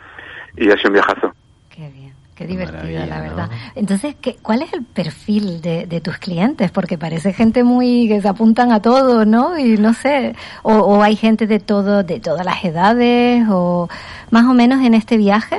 [0.57, 1.35] Y ha sido un viajazo.
[1.71, 3.49] Qué bien, qué divertido, la verdad.
[3.51, 3.57] ¿no?
[3.75, 6.71] Entonces, ¿qué, ¿cuál es el perfil de, de, tus clientes?
[6.71, 9.59] Porque parece gente muy que se apuntan a todo, ¿no?
[9.59, 13.89] Y no sé, o, o hay gente de todo, de todas las edades, o
[14.31, 15.59] más o menos en este viaje.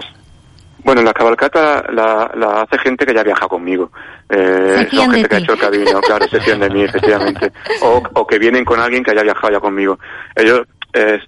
[0.83, 3.91] Bueno, la cabalcata la, la hace gente que ya viaja conmigo.
[4.29, 7.51] Eh, son gente que ha hecho el camino, claro, se de mí, efectivamente.
[7.83, 9.99] O, o que vienen con alguien que haya viajado ya conmigo.
[10.35, 10.61] Ellos,
[10.93, 11.19] eh,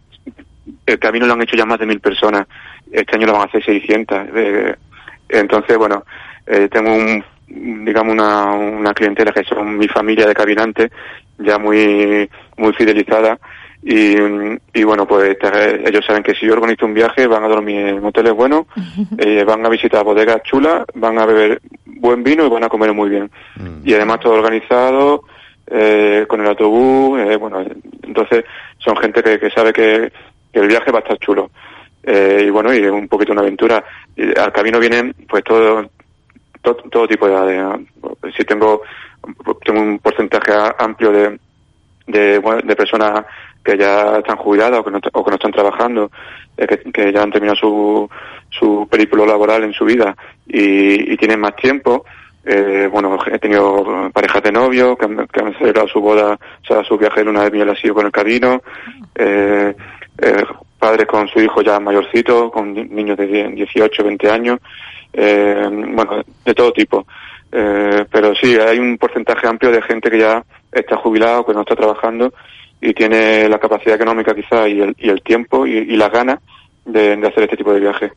[0.86, 2.48] el camino lo han hecho ya más de mil personas.
[2.92, 4.20] Este año lo van a hacer 600.
[4.36, 4.76] Eh,
[5.30, 6.04] entonces, bueno,
[6.46, 7.24] eh, tengo un,
[7.86, 10.92] digamos, una, una clientela que son mi familia de caminantes,
[11.38, 13.38] ya muy, muy fidelizada.
[13.84, 14.16] Y,
[14.74, 15.36] y, bueno, pues
[15.86, 18.66] ellos saben que si yo organizo un viaje van a dormir en hoteles buenos,
[19.18, 22.94] eh, van a visitar bodegas chulas, van a beber buen vino y van a comer
[22.94, 23.32] muy bien.
[23.56, 23.88] Mm.
[23.88, 25.24] Y además todo organizado,
[25.68, 27.64] eh, con el autobús, eh, bueno,
[28.04, 28.46] entonces
[28.78, 30.12] son gente que, que sabe que,
[30.52, 31.50] que, el viaje va a estar chulo.
[32.04, 33.84] Eh, y bueno, y es un poquito una aventura.
[34.16, 35.90] Y al camino vienen pues todo,
[36.62, 37.88] todo, todo tipo de edades.
[38.36, 38.82] Si tengo,
[39.64, 41.40] tengo un porcentaje amplio de,
[42.08, 43.26] de, de personas
[43.64, 46.12] que ya están jubiladas o que no, o que no están trabajando,
[46.58, 48.10] eh, que, ya han terminado su,
[48.50, 50.16] su periplo laboral en su vida
[50.48, 52.06] y, tienen más tiempo.
[52.44, 56.84] Eh, bueno, he tenido parejas de novio que han, que celebrado su boda, o sea,
[56.84, 58.64] su viaje de luna de miel ha sido con el camino,
[59.14, 59.76] eh,
[60.18, 60.44] eh,
[60.80, 64.60] padres con su hijo ya mayorcito, con niños de 18, 20 años,
[65.14, 67.06] eh, bueno, de todo tipo.
[67.52, 71.62] Eh, pero sí, hay un porcentaje amplio de gente que ya está jubilado, que no
[71.62, 72.34] está trabajando
[72.82, 76.40] y tiene la capacidad económica quizá y el, y el tiempo y, y las ganas
[76.84, 78.12] de, de, hacer este tipo de viaje.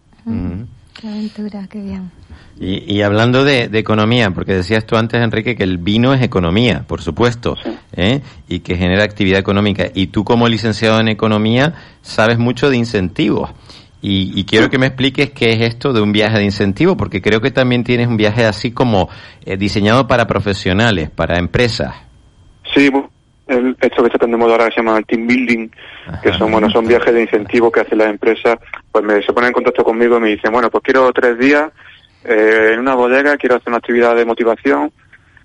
[0.99, 2.11] Qué aventura, qué bien.
[2.59, 6.23] Y, y hablando de, de, economía, porque decías tú antes, Enrique, que el vino es
[6.23, 7.77] economía, por supuesto, sí.
[7.97, 8.21] ¿eh?
[8.49, 9.87] y que genera actividad económica.
[9.93, 13.51] Y tú como licenciado en economía sabes mucho de incentivos.
[14.01, 17.23] Y, y, quiero que me expliques qué es esto de un viaje de incentivo, porque
[17.23, 19.09] creo que también tienes un viaje así como
[19.47, 21.95] eh, diseñado para profesionales, para empresas.
[22.75, 22.91] Sí,
[23.47, 25.69] el, esto que está tan de moda ahora se llama team building,
[26.23, 28.59] que son bueno son viajes de incentivo que hacen las empresas,
[28.91, 31.71] pues me se ponen en contacto conmigo y me dicen, bueno, pues quiero tres días
[32.25, 34.93] eh, en una bodega, quiero hacer una actividad de motivación,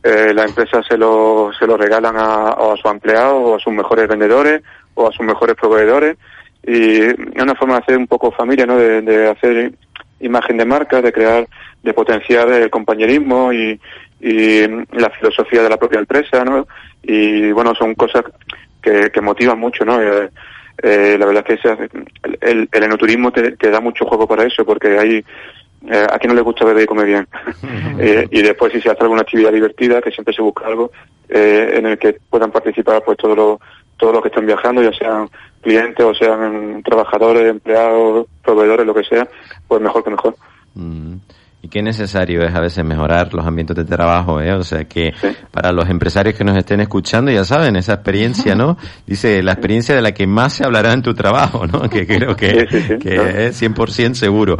[0.03, 3.73] eh, la empresa se lo, se lo regalan a, a sus empleados o a sus
[3.73, 4.61] mejores vendedores
[4.93, 6.17] o a sus mejores proveedores
[6.65, 8.77] y es una forma de hacer un poco familia, ¿no?
[8.77, 9.73] De, de hacer
[10.19, 11.47] imagen de marca, de crear,
[11.83, 13.79] de potenciar el compañerismo y,
[14.21, 16.67] y la filosofía de la propia empresa, ¿no?
[17.03, 18.23] Y bueno, son cosas
[18.81, 20.01] que, que motivan mucho, ¿no?
[20.01, 20.29] Eh,
[20.81, 21.89] eh, la verdad es que
[22.41, 25.25] el, el enoturismo te, te, da mucho juego para eso, porque hay
[25.87, 27.27] eh, a quien no le gusta beber y comer bien.
[27.99, 30.91] eh, y después si se hace alguna actividad divertida, que siempre se busca algo
[31.29, 33.59] eh, en el que puedan participar pues todos los
[33.97, 35.29] todos los que están viajando, ya sean
[35.61, 39.27] clientes o sean trabajadores, empleados, proveedores, lo que sea,
[39.67, 40.35] pues mejor que mejor.
[40.73, 41.15] Mm.
[41.61, 44.53] Y qué necesario es a veces mejorar los ambientes de trabajo, ¿eh?
[44.53, 45.11] O sea que
[45.51, 48.77] para los empresarios que nos estén escuchando, ya saben, esa experiencia, ¿no?
[49.05, 51.89] Dice, la experiencia de la que más se hablará en tu trabajo, ¿no?
[51.89, 52.65] Que creo que,
[53.01, 54.57] que es 100% seguro.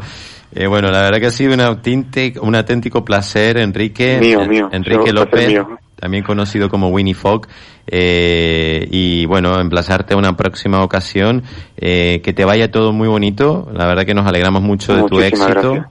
[0.53, 4.17] Eh, bueno, la verdad que ha sido un, auténtico, un auténtico placer, Enrique.
[4.19, 4.69] Mío, mío.
[4.71, 5.61] Enrique López,
[5.95, 7.47] también conocido como Winnie Fogg.
[7.85, 11.43] Eh, y bueno, emplazarte a una próxima ocasión.
[11.77, 13.69] Eh, que te vaya todo muy bonito.
[13.73, 15.85] La verdad que nos alegramos mucho de tu éxito.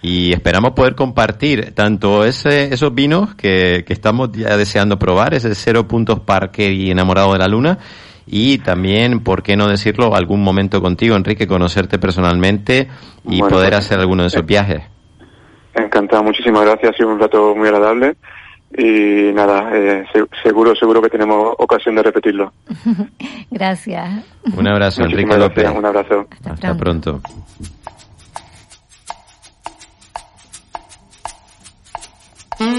[0.00, 5.54] Y esperamos poder compartir tanto ese, esos vinos que, que estamos ya deseando probar, ese
[5.54, 7.78] Cero Puntos Parque y Enamorado de la Luna,
[8.30, 12.88] y también, ¿por qué no decirlo, algún momento contigo, Enrique, conocerte personalmente
[13.24, 14.82] y poder pues, hacer alguno de esos viajes?
[15.74, 18.16] Encantado, muchísimas gracias, ha sido un rato muy agradable
[18.76, 20.04] y nada, eh,
[20.42, 22.52] seguro, seguro que tenemos ocasión de repetirlo.
[23.50, 24.24] gracias.
[24.54, 25.70] Un abrazo, Enrique López.
[25.74, 26.26] Un abrazo.
[26.44, 27.20] Hasta, pronto.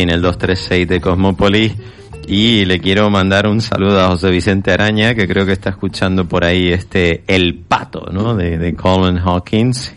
[0.00, 1.72] en el 236 de Cosmopolis
[2.26, 6.28] y le quiero mandar un saludo a José Vicente Araña, que creo que está escuchando
[6.28, 8.36] por ahí este El Pato, ¿no?
[8.36, 9.94] De, Colin Hawkins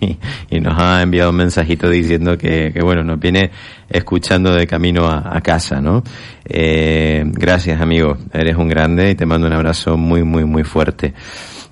[0.50, 3.52] y, nos ha enviado un mensajito diciendo que, que bueno, nos viene
[3.88, 6.04] escuchando de camino a, casa, ¿no?
[6.46, 11.14] Eh, gracias amigo, eres un grande y te mando un abrazo muy, muy, muy fuerte.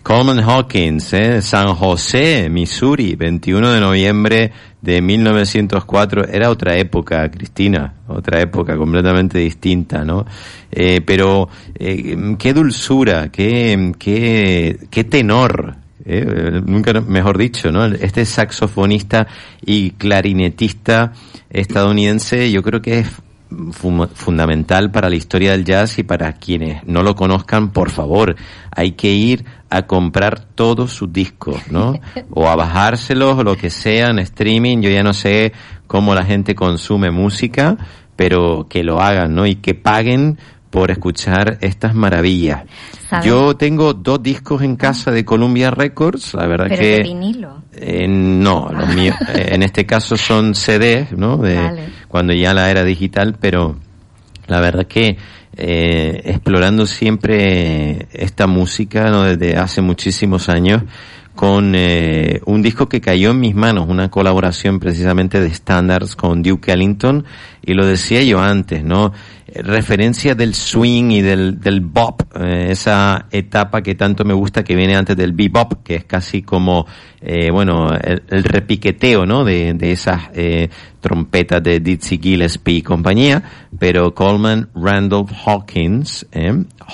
[0.03, 1.41] Coleman Hawkins, ¿eh?
[1.41, 4.51] San José, Missouri, 21 de noviembre
[4.81, 6.25] de 1904.
[6.27, 10.25] Era otra época, Cristina, otra época completamente distinta, ¿no?
[10.71, 15.75] Eh, pero eh, qué dulzura, qué, qué, qué tenor,
[16.05, 17.85] eh, nunca mejor dicho, ¿no?
[17.85, 19.27] Este saxofonista
[19.63, 21.13] y clarinetista
[21.49, 23.07] estadounidense, yo creo que es
[23.73, 28.35] fundamental para la historia del jazz y para quienes no lo conozcan, por favor,
[28.75, 31.99] hay que ir a comprar todos sus discos, ¿no?
[32.31, 34.81] O a bajárselos o lo que sea en streaming.
[34.81, 35.53] Yo ya no sé
[35.87, 37.77] cómo la gente consume música,
[38.15, 39.45] pero que lo hagan, ¿no?
[39.45, 40.37] Y que paguen
[40.69, 42.63] por escuchar estas maravillas.
[43.23, 46.97] Yo tengo dos discos en casa de Columbia Records, la verdad que...
[46.97, 47.63] De vinilo.
[47.73, 51.37] Eh, no, los míos, eh, en este caso son CDs, ¿no?
[51.37, 53.77] De cuando ya la era digital, pero
[54.47, 55.17] la verdad que
[55.55, 59.23] eh, explorando siempre esta música, ¿no?
[59.23, 60.83] Desde hace muchísimos años,
[61.35, 66.43] con eh, un disco que cayó en mis manos, una colaboración precisamente de Standards con
[66.43, 67.23] Duke Ellington,
[67.65, 69.13] y lo decía yo antes, ¿no?
[69.53, 74.75] Referencia del swing y del, del bop, eh, esa etapa que tanto me gusta que
[74.75, 76.85] viene antes del bebop, que es casi como,
[77.19, 79.43] eh, bueno, el, repiqueteo, ¿no?
[79.43, 80.69] De, de esas eh,
[81.01, 83.43] trompetas de Dizzy Gillespie y compañía,
[83.77, 86.25] pero Coleman Randolph Hawkins,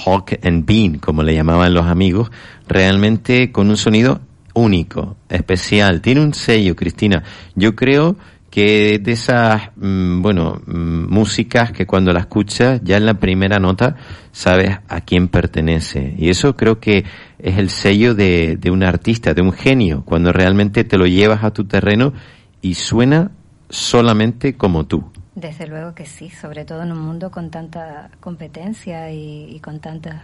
[0.05, 2.31] Hawk and Bean, como le llamaban los amigos,
[2.67, 4.21] realmente con un sonido
[4.57, 6.01] único, especial.
[6.01, 7.23] Tiene un sello, Cristina.
[7.55, 8.17] Yo creo
[8.49, 13.59] que de esas, mm, bueno, mm, músicas que cuando la escuchas ya en la primera
[13.59, 13.95] nota
[14.31, 16.15] sabes a quién pertenece.
[16.17, 17.03] Y eso creo que
[17.39, 21.43] es el sello de, de un artista, de un genio, cuando realmente te lo llevas
[21.43, 22.13] a tu terreno
[22.61, 23.31] y suena
[23.69, 25.11] solamente como tú.
[25.37, 30.15] Desde luego que sí, sobre todo en un mundo con tanta competencia y, con tantas...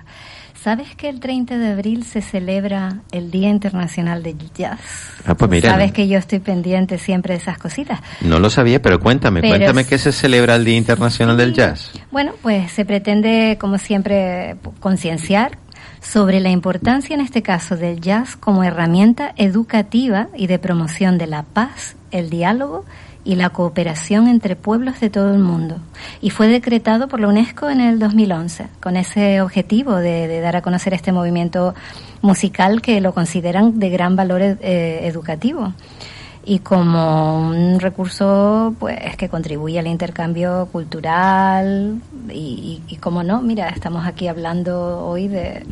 [0.59, 4.79] ¿Sabes que el 30 de abril se celebra el Día Internacional de Jazz?
[5.23, 5.69] Ah, pues mira.
[5.69, 7.99] Sabes que yo estoy pendiente siempre de esas cositas.
[8.21, 11.91] No lo sabía, pero cuéntame, cuéntame qué se celebra el Día Internacional del Jazz.
[12.09, 15.59] Bueno, pues se pretende, como siempre, concienciar
[16.01, 21.27] sobre la importancia en este caso del jazz como herramienta educativa y de promoción de
[21.27, 22.83] la paz, el diálogo
[23.25, 25.77] y la cooperación entre pueblos de todo el mundo.
[26.21, 30.61] Y fue decretado por la UNESCO en el 2011, con ese objetivo de, dar a
[30.61, 31.73] conocer este movimiento
[32.21, 35.73] musical que lo consideran de gran valor eh, educativo
[36.45, 43.69] y como un recurso pues que contribuye al intercambio cultural y, y como no, mira,
[43.69, 45.63] estamos aquí hablando hoy de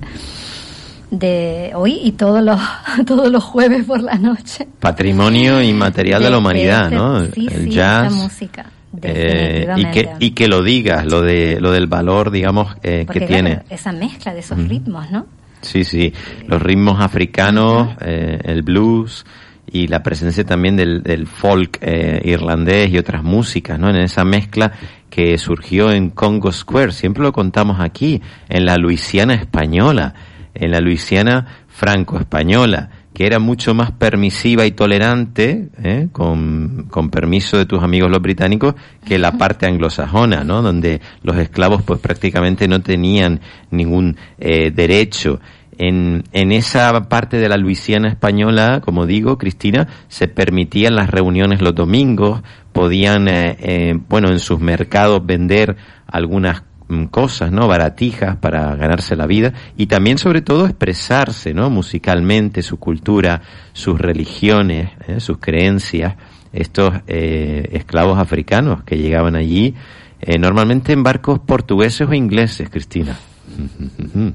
[1.12, 2.60] de hoy y todos los
[3.06, 4.68] todos los jueves por la noche.
[4.80, 7.26] Patrimonio inmaterial de, la humanidad, ¿no?
[7.26, 8.12] Sí, el jazz.
[8.12, 8.66] música.
[9.04, 13.22] Eh, y que y que lo digas, lo de lo del valor, digamos, eh, que
[13.22, 13.62] tiene.
[13.70, 15.28] Esa mezcla de esos ritmos, ¿no?
[15.62, 16.12] Sí, sí,
[16.48, 19.26] los ritmos africanos, eh, el blues
[19.72, 21.80] y la presencia también del, del folk
[22.24, 23.90] irlandés y otras músicas, ¿no?
[23.90, 24.74] En esa mezcla
[25.10, 30.14] que surgió en Congo Square, siempre lo contamos aquí, en la Luisiana española
[30.54, 36.08] en la Luisiana franco-española, que era mucho más permisiva y tolerante, ¿eh?
[36.12, 38.76] con, con, permiso de tus amigos los británicos,
[39.06, 40.62] que la parte anglosajona, ¿no?
[40.62, 45.40] Donde los esclavos pues prácticamente no tenían ningún eh, derecho.
[45.78, 51.62] En, en, esa parte de la Luisiana española, como digo, Cristina, se permitían las reuniones
[51.62, 52.42] los domingos,
[52.72, 55.76] podían, eh, eh bueno, en sus mercados vender
[56.08, 56.64] algunas
[57.10, 57.68] cosas, ¿no?
[57.68, 61.70] Baratijas para ganarse la vida y también sobre todo expresarse, ¿no?
[61.70, 63.42] Musicalmente, su cultura,
[63.74, 65.20] sus religiones, ¿eh?
[65.20, 66.16] sus creencias,
[66.54, 69.76] estos eh, esclavos africanos que llegaban allí,
[70.22, 73.18] eh, normalmente en barcos portugueses o ingleses, Cristina.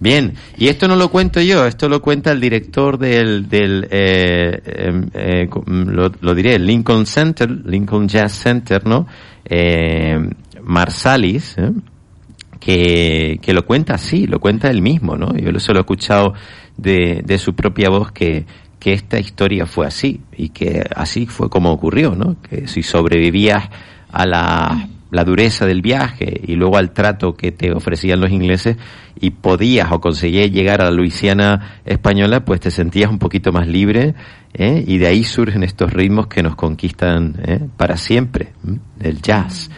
[0.00, 5.08] Bien, y esto no lo cuento yo, esto lo cuenta el director del, del em,
[5.66, 9.06] lo, lo, diré, Lincoln Center, Lincoln Jazz Center, ¿no?
[10.66, 11.72] Marsalis, ¿eh?
[12.60, 15.34] que, que, lo cuenta así, lo cuenta él mismo, ¿no?
[15.36, 16.34] Yo se lo he escuchado
[16.76, 18.44] de, de su propia voz que,
[18.78, 22.36] que esta historia fue así y que así fue como ocurrió, ¿no?
[22.42, 23.68] Que si sobrevivías
[24.10, 28.76] a la, la dureza del viaje y luego al trato que te ofrecían los ingleses
[29.20, 33.68] y podías o conseguías llegar a la Luisiana española, pues te sentías un poquito más
[33.68, 34.14] libre
[34.54, 34.84] ¿eh?
[34.86, 37.60] y de ahí surgen estos ritmos que nos conquistan ¿eh?
[37.76, 38.52] para siempre,
[39.00, 39.70] el jazz.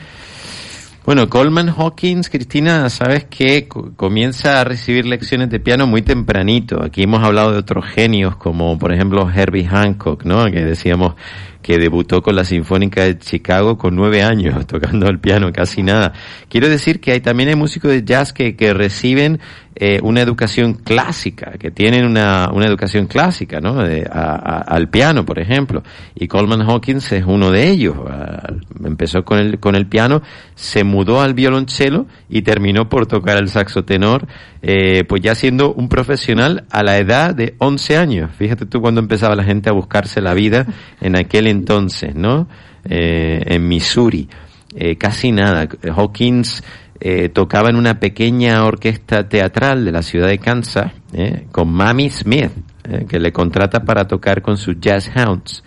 [1.08, 6.84] Bueno, Coleman Hawkins, Cristina, sabes que comienza a recibir lecciones de piano muy tempranito.
[6.84, 10.44] Aquí hemos hablado de otros genios como, por ejemplo, Herbie Hancock, ¿no?
[10.50, 11.14] Que decíamos
[11.62, 16.12] que debutó con la Sinfónica de Chicago con nueve años, tocando el piano, casi nada.
[16.50, 19.40] Quiero decir que hay también hay músicos de jazz que, que reciben
[19.80, 23.78] eh, una educación clásica, que tienen una, una educación clásica, ¿no?
[23.78, 25.84] al piano, por ejemplo.
[26.16, 27.94] Y Coleman Hawkins es uno de ellos.
[28.10, 28.54] Ah,
[28.84, 30.20] empezó con el, con el piano,
[30.56, 34.26] se mudó al violonchelo y terminó por tocar el saxo tenor,
[34.62, 38.30] eh, pues ya siendo un profesional a la edad de 11 años.
[38.36, 40.66] Fíjate tú cuando empezaba la gente a buscarse la vida
[41.00, 42.48] en aquel entonces, ¿no?
[42.84, 44.28] Eh, en Missouri.
[44.74, 45.68] Eh, casi nada.
[45.94, 46.62] Hawkins
[47.00, 52.10] eh, tocaba en una pequeña orquesta teatral de la ciudad de Kansas eh, con Mamie
[52.10, 52.50] Smith,
[52.82, 55.62] eh, que le contrata para tocar con sus Jazz Hounds.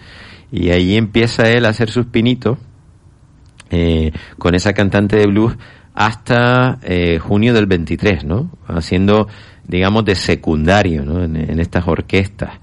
[0.52, 2.58] Y ahí empieza él a hacer sus pinitos
[4.38, 5.56] con esa cantante de blues
[5.94, 6.78] hasta
[7.22, 8.52] junio del 23, ¿no?
[8.68, 9.30] Haciendo,
[9.66, 11.24] digamos, de secundario, ¿no?
[11.24, 12.60] En, estas orquestas.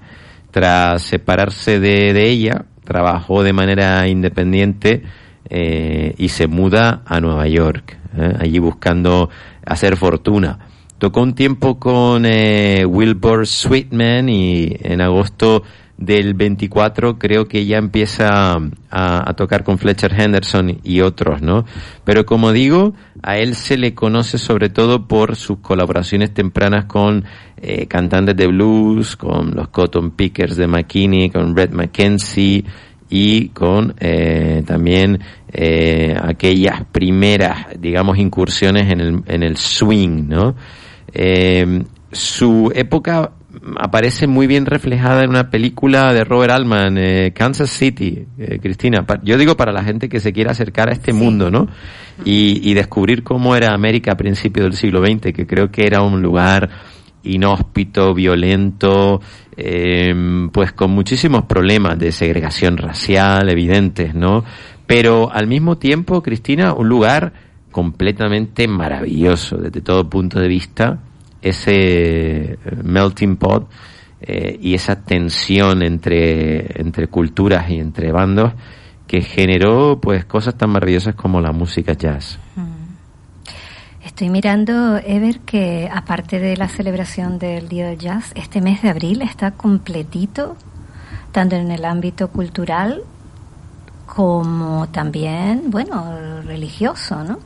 [0.51, 5.01] Tras separarse de, de ella, trabajó de manera independiente
[5.49, 7.98] y se muda a Nueva York.
[8.19, 8.35] ¿Eh?
[8.39, 9.29] allí buscando
[9.65, 10.59] hacer fortuna.
[10.97, 15.63] Tocó un tiempo con eh, Wilbur Sweetman y en agosto
[15.99, 18.57] del 24 creo que ya empieza
[18.89, 21.65] a, tocar con Fletcher Henderson y otros, ¿no?
[22.05, 27.25] Pero como digo, a él se le conoce sobre todo por sus colaboraciones tempranas con
[27.57, 32.63] eh, cantantes de blues, con los Cotton Pickers de McKinney, con Red McKenzie,
[33.09, 35.19] y con eh, también
[35.51, 40.55] eh, aquellas primeras, digamos, incursiones en el, en el swing, ¿no?
[41.13, 43.31] Eh, su época
[43.77, 49.05] aparece muy bien reflejada en una película de Robert Altman, eh, Kansas City, eh, Cristina.
[49.23, 51.67] Yo digo para la gente que se quiera acercar a este mundo, ¿no?
[52.25, 56.01] Y, y, descubrir cómo era América a principios del siglo XX, que creo que era
[56.01, 56.69] un lugar
[57.23, 59.21] inhóspito, violento,
[59.55, 60.13] eh,
[60.51, 64.43] pues con muchísimos problemas de segregación racial evidentes, ¿no?
[64.87, 67.33] Pero al mismo tiempo, Cristina, un lugar
[67.71, 70.99] completamente maravilloso desde todo punto de vista,
[71.41, 73.69] ese melting pot
[74.21, 78.53] eh, y esa tensión entre, entre culturas y entre bandos
[79.07, 82.37] que generó pues cosas tan maravillosas como la música jazz.
[82.55, 82.78] Mm.
[84.19, 88.89] Estoy mirando, Ever, que aparte de la celebración del Día del Jazz, este mes de
[88.89, 90.57] abril está completito,
[91.31, 93.01] tanto en el ámbito cultural
[94.05, 97.39] como también, bueno, religioso, ¿no?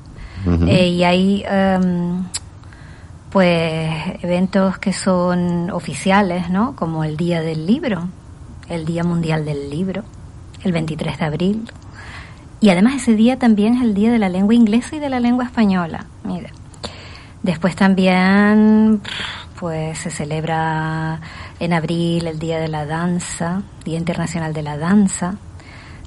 [0.67, 2.23] Eh, y hay, em,
[3.29, 3.93] pues,
[4.23, 6.75] eventos que son oficiales, ¿no?
[6.75, 8.07] Como el Día del Libro,
[8.67, 10.01] el Día Mundial del Libro,
[10.63, 11.71] el 23 de abril.
[12.61, 15.19] Y además ese día también es el Día de la Lengua Inglesa y de la
[15.19, 16.07] Lengua Española.
[16.23, 16.49] Mira.
[17.43, 19.01] Después también
[19.59, 21.19] pues se celebra
[21.59, 25.35] en abril el Día de la Danza, Día Internacional de la Danza.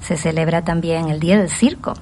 [0.01, 1.93] Se celebra también el Día del Circo.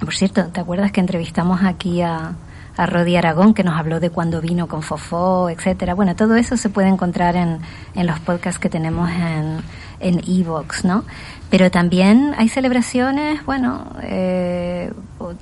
[0.00, 2.34] Por cierto, ¿te acuerdas que entrevistamos aquí a,
[2.76, 5.94] a Rodi Aragón que nos habló de cuando vino con Fofó, etcétera?
[5.94, 7.58] Bueno, todo eso se puede encontrar en,
[7.94, 9.62] en los podcasts que tenemos en
[10.00, 11.04] en Evox, ¿no?
[11.56, 14.92] Pero también hay celebraciones, bueno, eh,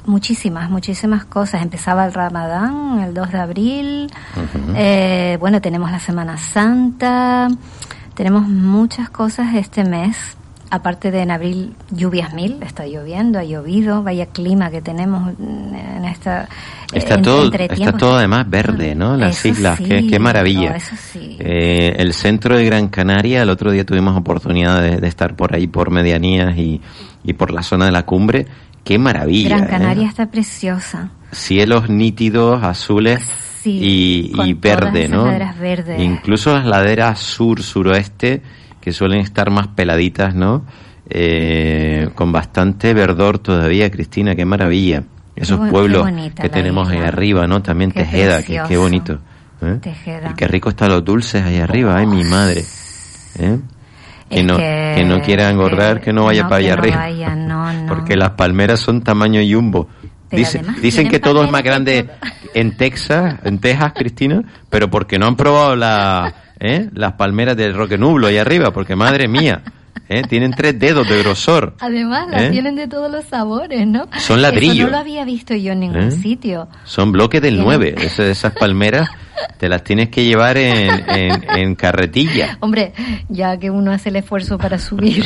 [0.07, 1.61] muchísimas, muchísimas cosas.
[1.61, 4.13] Empezaba el Ramadán el 2 de abril,
[4.77, 7.49] eh, bueno, tenemos la Semana Santa,
[8.15, 10.37] tenemos muchas cosas este mes.
[10.71, 16.05] Aparte de en abril lluvias mil, está lloviendo, ha llovido, vaya clima que tenemos en
[16.05, 16.49] esta...
[16.93, 19.17] Está, todo, está todo además verde, ¿no?
[19.17, 20.77] Las islas, qué, maravilla.
[21.15, 25.67] Eh, el centro de Gran Canaria, el otro día tuvimos oportunidad de, estar por ahí,
[25.67, 26.81] por medianías y,
[27.25, 28.47] y, por la zona de la cumbre.
[28.85, 29.57] Qué maravilla.
[29.57, 30.09] Gran Canaria ¿eh?
[30.09, 31.11] está preciosa.
[31.33, 33.23] Cielos nítidos, azules
[33.65, 35.25] y, y verde, ¿no?
[35.25, 36.01] Verdes.
[36.01, 38.43] Incluso las laderas sur, suroeste,
[38.85, 40.63] que suelen estar más peladitas, ¿no?
[41.09, 45.05] Eh, con bastante verdor todavía, Cristina, qué maravilla
[45.35, 46.07] esos pueblos
[46.39, 47.63] que tenemos ahí arriba, ¿no?
[47.63, 49.19] También Tejeda, que qué bonito.
[49.63, 49.79] ¿eh?
[49.81, 50.31] Tejeda.
[50.31, 52.63] Y qué rico están los dulces ahí arriba, ay, mi madre.
[53.39, 53.59] ¿eh?
[54.29, 57.85] Que, no, que, no quiera engordar, que no vaya para allá arriba.
[57.89, 59.89] Porque las palmeras son tamaño yumbo.
[60.31, 62.11] dicen que todo es más grande
[62.53, 66.89] en Texas, en Texas, Cristina, pero porque no han probado la, ¿eh?
[66.93, 69.63] las palmeras del Roque Nublo ahí arriba, porque madre mía.
[70.09, 70.23] ¿eh?
[70.29, 71.75] Tienen tres dedos de grosor.
[71.81, 72.51] Además, las ¿eh?
[72.51, 74.09] tienen de todos los sabores, ¿no?
[74.19, 74.77] Son ladrillos.
[74.77, 76.11] Eso no lo había visto yo en ningún ¿Eh?
[76.11, 76.69] sitio.
[76.85, 77.95] Son bloques del 9.
[77.99, 79.09] esas palmeras
[79.59, 82.57] te las tienes que llevar en, en, carretilla.
[82.61, 82.93] Hombre,
[83.29, 85.25] ya que uno hace el esfuerzo para subir.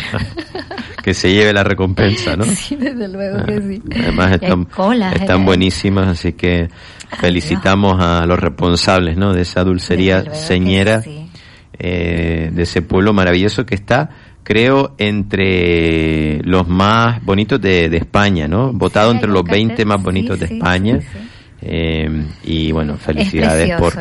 [1.02, 2.44] que se lleve la recompensa, ¿no?
[2.44, 3.82] Sí, desde luego que sí.
[3.94, 4.66] Además están,
[5.14, 6.68] están buenísimas, así que
[7.20, 9.32] felicitamos a los responsables, ¿no?
[9.32, 14.10] De esa dulcería señera, de ese pueblo maravilloso que está
[14.48, 18.72] creo, entre los más bonitos de, España, ¿no?
[18.72, 21.00] Votado entre los 20 más bonitos de España.
[21.60, 23.92] Eh, y bueno, felicidades por,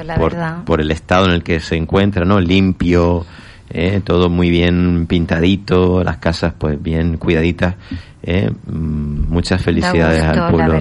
[0.64, 2.40] por, el estado en el que se encuentra, ¿no?
[2.40, 3.26] Limpio,
[3.70, 7.76] eh, todo muy bien pintadito, las casas pues bien cuidaditas.
[8.24, 10.80] Eh, mm, muchas felicidades al pueblo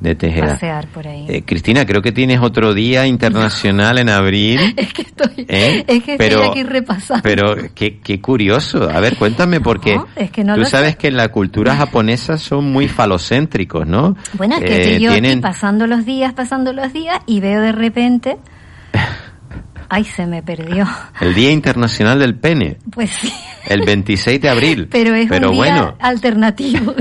[0.00, 0.58] de Tejeda.
[1.28, 4.74] Eh, Cristina, creo que tienes otro día internacional en abril.
[4.76, 5.84] es que estoy, ¿Eh?
[5.86, 7.22] es que estoy aquí repasando.
[7.22, 8.88] Pero qué, qué curioso.
[8.90, 10.00] A ver, cuéntame porque
[10.54, 14.16] tú sabes que en la cultura japonesa son muy falocéntricos, ¿no?
[14.34, 17.72] Bueno, es que estoy yo aquí pasando los días, pasando los días y veo de
[17.72, 18.38] repente...
[19.92, 20.86] Ay, se me perdió.
[21.20, 22.78] El Día Internacional del Pene.
[22.92, 23.32] Pues sí.
[23.66, 24.88] El 26 de abril.
[24.90, 26.94] Pero es un día alternativo.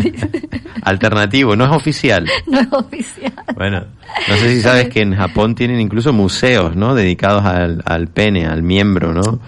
[0.84, 2.28] Alternativo, no es oficial.
[2.48, 3.34] No es oficial.
[3.56, 3.86] Bueno,
[4.28, 6.96] no sé si sabes que en Japón tienen incluso museos, ¿no?
[6.96, 9.40] Dedicados al, al pene, al miembro, ¿no?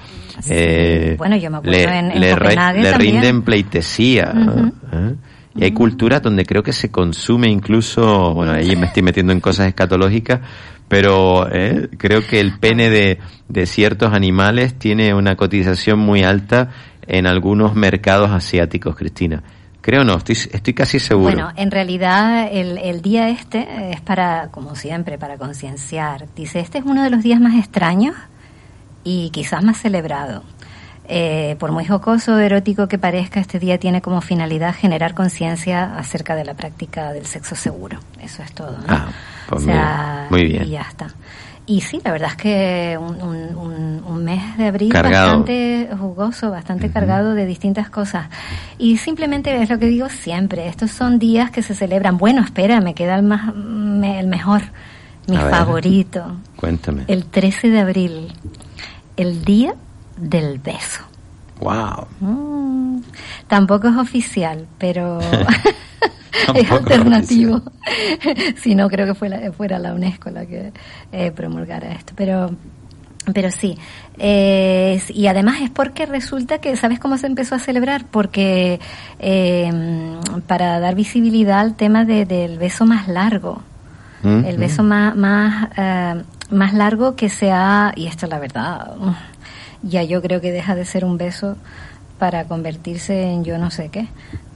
[0.49, 4.33] Eh, bueno, yo me acuerdo le, en, en le, le rinden pleitesía.
[4.93, 5.15] ¿eh?
[5.55, 9.41] Y hay culturas donde creo que se consume incluso, bueno, ahí me estoy metiendo en
[9.41, 10.39] cosas escatológicas,
[10.87, 16.69] pero eh, creo que el pene de, de ciertos animales tiene una cotización muy alta
[17.05, 19.43] en algunos mercados asiáticos, Cristina.
[19.81, 21.33] Creo no, estoy, estoy casi seguro.
[21.33, 26.27] Bueno, en realidad el, el día este es para, como siempre, para concienciar.
[26.35, 28.15] Dice, este es uno de los días más extraños
[29.03, 30.43] y quizás más celebrado.
[31.13, 35.97] Eh, por muy jocoso o erótico que parezca, este día tiene como finalidad generar conciencia
[35.97, 37.99] acerca de la práctica del sexo seguro.
[38.21, 38.77] Eso es todo.
[38.77, 38.85] ¿no?
[38.87, 39.09] Ah,
[39.49, 39.65] pues
[40.29, 40.63] muy bien.
[40.63, 41.07] Y ya está.
[41.71, 46.91] Y sí, la verdad es que un, un, un mes de abril bastante jugoso, bastante
[46.91, 48.27] cargado de distintas cosas.
[48.77, 52.17] Y simplemente es lo que digo siempre, estos son días que se celebran.
[52.17, 54.63] Bueno, espera, me queda el, más, el mejor,
[55.27, 56.35] mi favorito.
[56.57, 57.05] Cuéntame.
[57.07, 58.33] El 13 de abril,
[59.15, 59.73] el día
[60.17, 61.03] del beso.
[61.61, 62.07] Wow.
[62.19, 63.01] Mm,
[63.47, 65.19] tampoco es oficial, pero
[66.55, 67.61] es alternativo.
[68.61, 70.71] si no, creo que fue fuera la UNESCO la que
[71.11, 72.13] eh, promulgara esto.
[72.15, 72.51] Pero
[73.33, 73.77] pero sí,
[74.17, 78.05] eh, y además es porque resulta que, ¿sabes cómo se empezó a celebrar?
[78.09, 78.79] Porque
[79.19, 79.71] eh,
[80.47, 83.61] para dar visibilidad al tema del beso más largo,
[84.23, 84.87] mm, el beso mm.
[84.87, 85.69] más, más,
[86.49, 88.95] más largo que sea, y esto es la verdad,
[89.83, 91.57] ya yo creo que deja de ser un beso
[92.17, 94.07] para convertirse en yo no sé qué.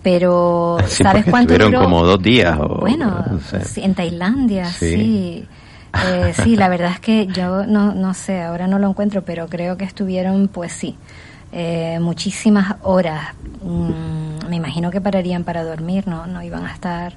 [0.05, 2.55] Pero, ¿sabes cuánto Estuvieron como dos días.
[2.59, 3.25] O, bueno,
[3.75, 5.47] en Tailandia, sí.
[6.05, 6.55] Eh, sí.
[6.55, 9.83] la verdad es que yo no, no sé, ahora no lo encuentro, pero creo que
[9.83, 10.95] estuvieron, pues sí,
[11.51, 13.33] eh, muchísimas horas.
[13.63, 16.27] Mm, me imagino que pararían para dormir, ¿no?
[16.27, 17.13] No iban a estar...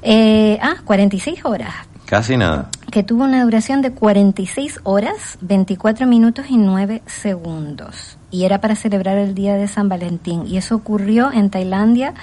[0.00, 1.74] Eh, ah, 46 horas.
[2.10, 2.68] Casi nada.
[2.90, 8.18] Que tuvo una duración de 46 horas, 24 minutos y 9 segundos.
[8.32, 10.44] Y era para celebrar el Día de San Valentín.
[10.44, 12.14] Y eso ocurrió en Tailandia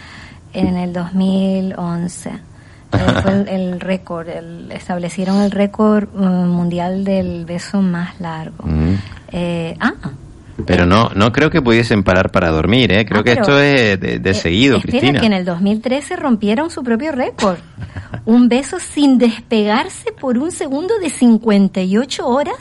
[0.52, 2.30] en el 2011.
[2.32, 2.40] Eh,
[3.22, 4.28] fue el, récord,
[4.72, 8.66] establecieron el récord uh, mundial del beso más largo.
[8.66, 8.96] Mm.
[9.32, 9.94] Eh, ah,
[10.66, 13.06] pero no, no creo que pudiesen parar para dormir, ¿eh?
[13.06, 15.20] Creo ah, que esto es de, de eh, seguido, Cristina.
[15.20, 17.58] que en el 2013 rompieron su propio récord.
[18.26, 22.56] un beso sin despegarse por un segundo de 58 horas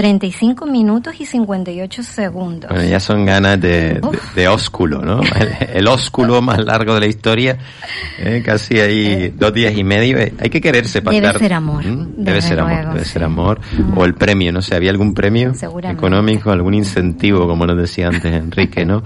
[0.00, 2.70] 35 minutos y 58 segundos.
[2.70, 4.00] Bueno, ya son ganas de,
[4.34, 5.20] de, ósculo, ¿no?
[5.74, 7.58] El, ósculo más largo de la historia,
[8.18, 8.42] ¿eh?
[8.42, 9.34] casi ahí eh.
[9.36, 10.16] dos días y medio.
[10.16, 11.20] Eh, hay que quererse pasar.
[11.20, 11.84] Debe ser amor.
[11.84, 12.14] ¿Mm?
[12.16, 13.60] Debe ser amor, debe ser amor.
[13.94, 15.52] O el premio, no sé, ¿había algún premio
[15.84, 19.02] económico, algún incentivo, como nos decía antes Enrique, no?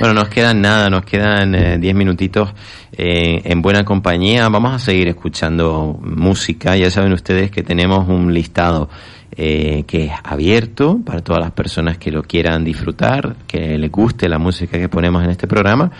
[0.00, 2.54] Bueno, nos quedan nada, nos quedan 10 minutitos
[2.92, 4.48] en buena compañía.
[4.48, 6.74] Vamos a seguir escuchando música.
[6.74, 8.88] Ya saben ustedes que tenemos un listado
[9.36, 14.28] eh, que es abierto para todas las personas que lo quieran disfrutar, que les guste
[14.28, 15.90] la música que ponemos en este programa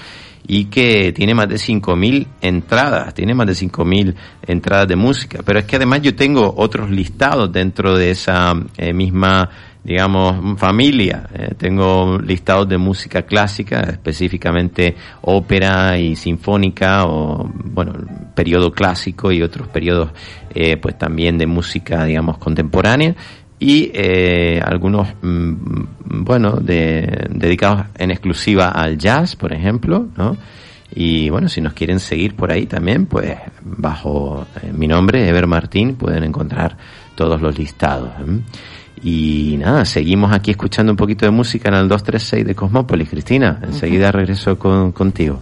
[0.46, 4.14] y que tiene más de 5.000 entradas, tiene más de 5.000
[4.46, 5.40] entradas de música.
[5.44, 9.50] Pero es que además yo tengo otros listados dentro de esa eh, misma
[9.88, 11.26] digamos, familia.
[11.32, 17.94] Eh, tengo listados de música clásica, específicamente ópera y sinfónica, o, bueno,
[18.34, 20.10] periodo clásico y otros periodos,
[20.54, 23.14] eh, pues también de música, digamos, contemporánea.
[23.58, 25.54] Y eh, algunos, mm,
[26.04, 30.36] bueno, de, dedicados en exclusiva al jazz, por ejemplo, ¿no?
[30.94, 35.96] Y bueno, si nos quieren seguir por ahí también, pues bajo mi nombre, Ever Martín,
[35.96, 36.76] pueden encontrar
[37.14, 38.10] todos los listados.
[39.02, 43.08] Y nada, seguimos aquí escuchando un poquito de música en el 236 de Cosmópolis.
[43.08, 45.40] Cristina, enseguida regreso con, contigo.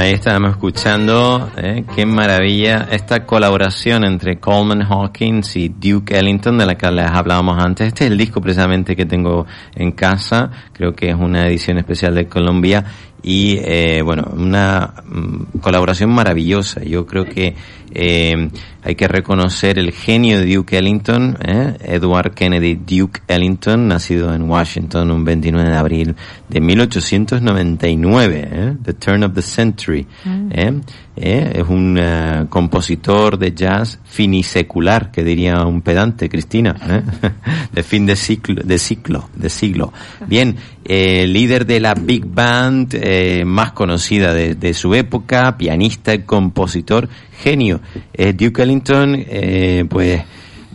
[0.00, 1.84] Ahí estábamos escuchando, ¿eh?
[1.94, 7.62] qué maravilla, esta colaboración entre Coleman Hawkins y Duke Ellington, de la que les hablábamos
[7.62, 7.88] antes.
[7.88, 12.14] Este es el disco precisamente que tengo en casa, creo que es una edición especial
[12.14, 12.84] de Colombia
[13.22, 16.82] y eh, bueno, una mm, colaboración maravillosa.
[16.82, 17.54] Yo creo que
[17.92, 18.50] eh,
[18.82, 21.76] hay que reconocer el genio de Duke Ellington, ¿eh?
[21.80, 26.16] Edward Kennedy Duke Ellington, nacido en Washington un 29 de abril
[26.48, 28.76] de 1899, ¿eh?
[28.82, 30.06] The Turn of the Century.
[30.24, 30.50] Mm.
[30.52, 30.80] ¿eh?
[31.16, 31.52] ¿eh?
[31.56, 37.02] Es un uh, compositor de jazz finisecular, que diría un pedante, Cristina, ¿eh?
[37.72, 39.92] de fin de ciclo, de ciclo, de siglo.
[40.26, 46.14] Bien, eh, líder de la big band eh, más conocida de, de, su época, pianista
[46.14, 47.80] y compositor, genio.
[48.12, 50.22] Eh, Duke Ellington, eh, pues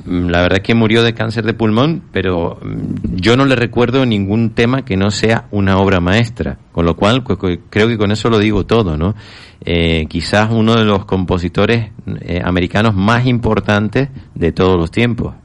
[0.05, 3.55] mm, la verdad es que murió de cáncer de pulmón, pero mm, yo no le
[3.55, 8.11] recuerdo ningún tema que no sea una obra maestra, con lo cual creo que con
[8.11, 9.15] eso lo digo todo, ¿no?
[9.61, 15.35] Eh, quizás uno de los compositores eh, americanos más importantes de todos los tiempos.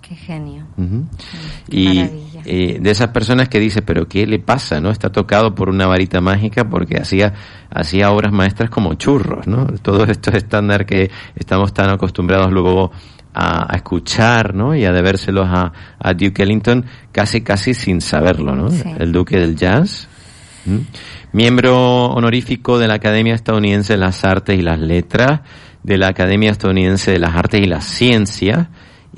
[0.00, 0.64] Qué genio.
[0.78, 1.04] Uh -huh.
[1.68, 4.80] Qué y eh, de esas personas que dice, pero ¿qué le pasa?
[4.80, 4.90] ¿No?
[4.90, 7.34] Está tocado por una varita mágica porque hacía,
[7.68, 9.66] hacía obras maestras como churros, ¿no?
[9.82, 12.90] Todos estos estándares que estamos tan acostumbrados luego
[13.34, 14.74] a, a, escuchar, ¿no?
[14.74, 18.70] Y a debérselos a, a, Duke Ellington casi, casi sin saberlo, ¿no?
[18.70, 18.82] Sí.
[18.98, 20.08] El duque del jazz.
[20.64, 20.78] ¿Mm?
[21.32, 25.42] Miembro honorífico de la Academia Estadounidense de las Artes y las Letras,
[25.82, 28.68] de la Academia Estadounidense de las Artes y las Ciencias,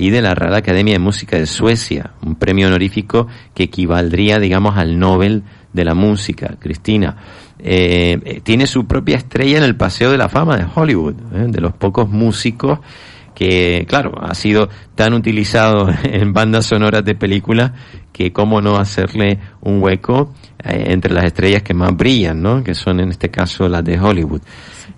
[0.00, 4.78] y de la Real Academia de Música de Suecia, un premio honorífico que equivaldría, digamos,
[4.78, 5.42] al Nobel
[5.74, 7.16] de la Música, Cristina.
[7.58, 11.46] Eh, tiene su propia estrella en el Paseo de la Fama de Hollywood, ¿eh?
[11.48, 12.78] de los pocos músicos
[13.34, 17.72] que, claro, ha sido tan utilizado en bandas sonoras de películas
[18.12, 22.62] que cómo no hacerle un hueco eh, entre las estrellas que más brillan, ¿no?
[22.64, 24.40] Que son en este caso las de Hollywood.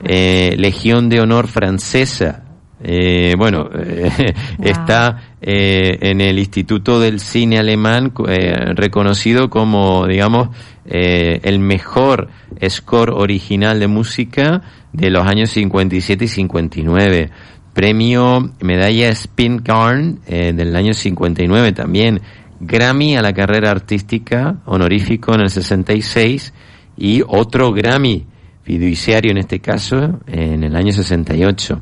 [0.05, 2.41] Eh, Legión de Honor francesa,
[2.85, 4.11] eh, bueno, eh,
[4.59, 4.67] wow.
[4.67, 10.49] está eh, en el Instituto del Cine Alemán eh, reconocido como, digamos,
[10.85, 12.29] el mejor
[12.69, 17.31] score original de música de los años 57 y 59.
[17.73, 22.21] Premio Medalla Spingarn del año 59 también.
[22.59, 26.53] Grammy a la carrera artística honorífico en el 66
[26.97, 28.27] y otro Grammy
[28.65, 31.81] fiduciario en este caso en el año 68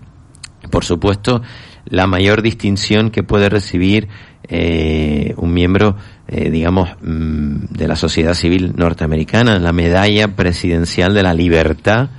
[0.71, 1.43] por supuesto,
[1.85, 4.09] la mayor distinción que puede recibir
[4.49, 5.97] eh, un miembro,
[6.29, 12.11] eh, digamos, mmm, de la sociedad civil norteamericana, la Medalla Presidencial de la Libertad,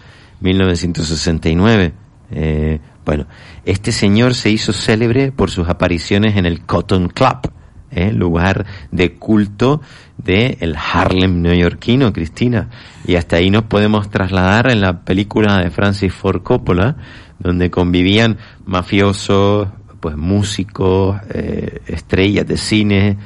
[0.42, 1.94] 1969.
[2.32, 3.28] Eh, bueno,
[3.66, 7.52] este señor se hizo célebre por sus apariciones en el Cotton Club,
[7.92, 9.82] eh, lugar de culto
[10.18, 12.70] de el Harlem neoyorquino, Cristina.
[13.06, 16.96] Y hasta ahí nos podemos trasladar en la película de Francis Ford Coppola,
[17.42, 19.68] donde convivían mafiosos,
[20.00, 23.18] pues músicos, eh, estrellas de cine,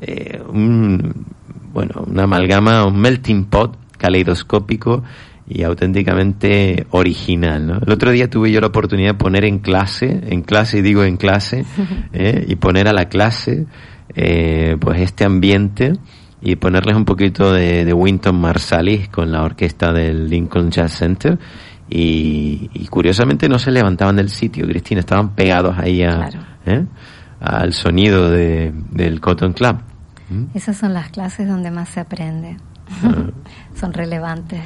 [0.00, 1.26] eh, un,
[1.72, 5.02] bueno, una amalgama, un melting pot caleidoscópico
[5.48, 7.66] y auténticamente original.
[7.66, 7.78] ¿no?
[7.84, 11.04] El otro día tuve yo la oportunidad de poner en clase, en clase y digo
[11.04, 11.64] en clase,
[12.12, 13.66] eh, y poner a la clase
[14.14, 15.92] eh, pues este ambiente
[16.40, 21.38] y ponerles un poquito de, de Winton Marsalis con la orquesta del Lincoln Jazz Center
[21.94, 26.38] y, y, curiosamente no se levantaban del sitio, Cristina, estaban pegados ahí a, claro.
[26.64, 26.86] ¿eh?
[27.38, 29.76] al sonido de, del Cotton Club.
[30.30, 30.44] ¿Mm?
[30.54, 32.56] Esas son las clases donde más se aprende,
[33.04, 33.30] uh.
[33.78, 34.60] son relevantes.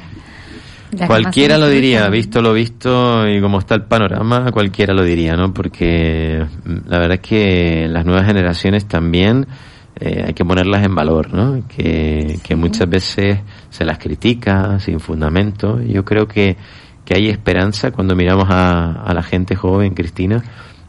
[0.91, 5.35] Las cualquiera lo diría, visto lo visto y como está el panorama, cualquiera lo diría,
[5.35, 5.53] ¿no?
[5.53, 9.47] Porque mm, la verdad es que las nuevas generaciones también
[9.99, 11.67] eh, hay que ponerlas en valor, ¿no?
[11.67, 12.41] Que, sí.
[12.41, 13.39] que muchas veces
[13.69, 15.81] se las critica sin fundamento.
[15.81, 16.55] Yo creo que
[17.07, 20.43] que hay esperanza cuando miramos a, a, la gente joven, Cristina,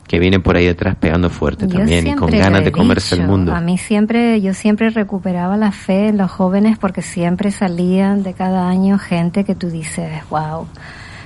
[0.08, 3.22] que viene por ahí detrás pegando fuerte yo también y con ganas de comerse dicho,
[3.22, 3.54] el mundo.
[3.54, 8.32] A mí siempre, yo siempre recuperaba la fe en los jóvenes porque siempre salían de
[8.32, 10.66] cada año gente que tú dices, wow,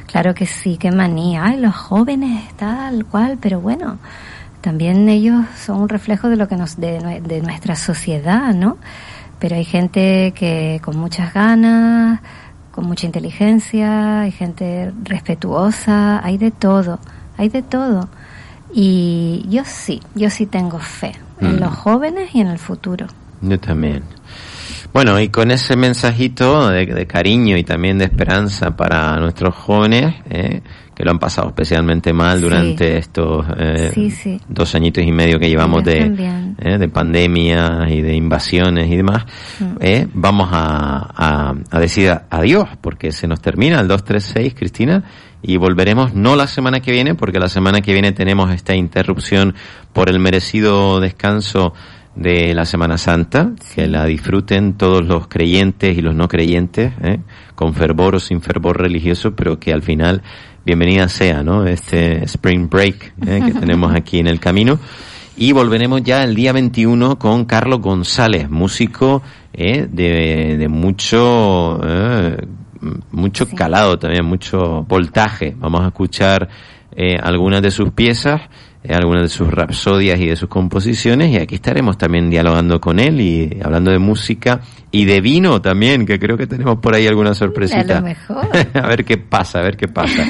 [0.09, 3.97] claro que sí, qué manía, ay, los jóvenes tal cual, pero bueno,
[4.61, 8.77] también ellos son un reflejo de lo que nos, de, de nuestra sociedad, ¿no?
[9.39, 12.21] Pero hay gente que con muchas ganas,
[12.73, 16.99] con mucha inteligencia, hay gente respetuosa, hay de todo,
[17.37, 18.09] hay de todo.
[18.75, 21.47] Y yo sí, yo sí tengo fe mm.
[21.47, 23.07] en los jóvenes y en el futuro.
[23.43, 24.03] Yo también.
[24.93, 30.63] Bueno, y con ese mensajito de, cariño y también de esperanza para nuestros jóvenes, eh,
[31.03, 35.83] que lo han pasado especialmente mal durante estos eh, dos añitos y medio que llevamos
[35.83, 39.25] de, eh, de pandemia y de invasiones y demás,
[39.59, 39.65] mm.
[39.81, 45.03] eh, vamos a, a, decir adiós, porque se nos termina el 236, Cristina,
[45.43, 49.57] y volveremos no la semana que viene, porque la semana que viene tenemos esta interrupción
[49.93, 51.75] por el merecido descanso
[52.15, 56.93] de la Semana Santa, que la disfruten todos los creyentes y los no creyentes,
[57.57, 60.23] con fervor o sin fervor religioso, pero que al final
[60.65, 61.67] bienvenida sea, ¿no?
[61.67, 63.43] Este Spring Break ¿eh?
[63.45, 64.79] que tenemos aquí en el camino.
[65.37, 69.23] Y volveremos ya el día 21 con Carlos González, músico
[69.53, 69.87] ¿eh?
[69.91, 72.37] de, de, mucho, eh,
[73.11, 75.55] mucho calado también, mucho voltaje.
[75.59, 76.49] Vamos a escuchar
[76.95, 78.43] eh, algunas de sus piezas
[78.89, 83.21] algunas de sus rapsodias y de sus composiciones y aquí estaremos también dialogando con él
[83.21, 84.61] y hablando de música
[84.91, 87.99] y de vino también, que creo que tenemos por ahí alguna sorpresita.
[87.99, 88.49] A lo mejor.
[88.75, 90.27] a ver qué pasa, a ver qué pasa.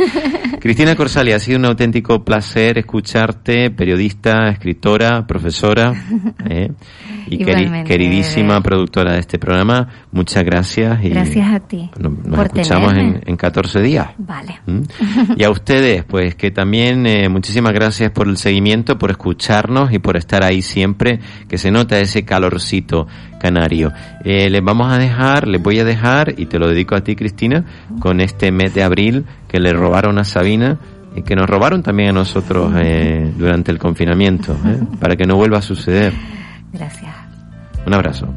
[0.60, 5.92] Cristina Corsali, ha sido un auténtico placer escucharte, periodista, escritora, profesora
[6.48, 6.70] ¿eh?
[7.26, 7.44] Y
[7.84, 9.88] queridísima productora de este programa.
[10.12, 11.04] Muchas gracias.
[11.04, 11.90] Y gracias a ti.
[11.98, 14.08] Nos, escuchamos en, en, 14 días.
[14.18, 14.60] Vale.
[14.66, 14.80] ¿Mm?
[15.36, 19.98] Y a ustedes, pues que también eh, muchísimas gracias por el seguimiento, por escucharnos y
[19.98, 23.06] por estar ahí siempre, que se nota ese calorcito
[23.42, 23.92] canario.
[24.24, 27.16] Eh, les vamos a dejar, les voy a dejar, y te lo dedico a ti,
[27.16, 27.64] Cristina,
[27.98, 30.78] con este mes de abril que le robaron a Sabina
[31.16, 35.36] y que nos robaron también a nosotros eh, durante el confinamiento, eh, para que no
[35.36, 36.12] vuelva a suceder.
[36.72, 37.14] Gracias.
[37.86, 38.28] Un abrazo.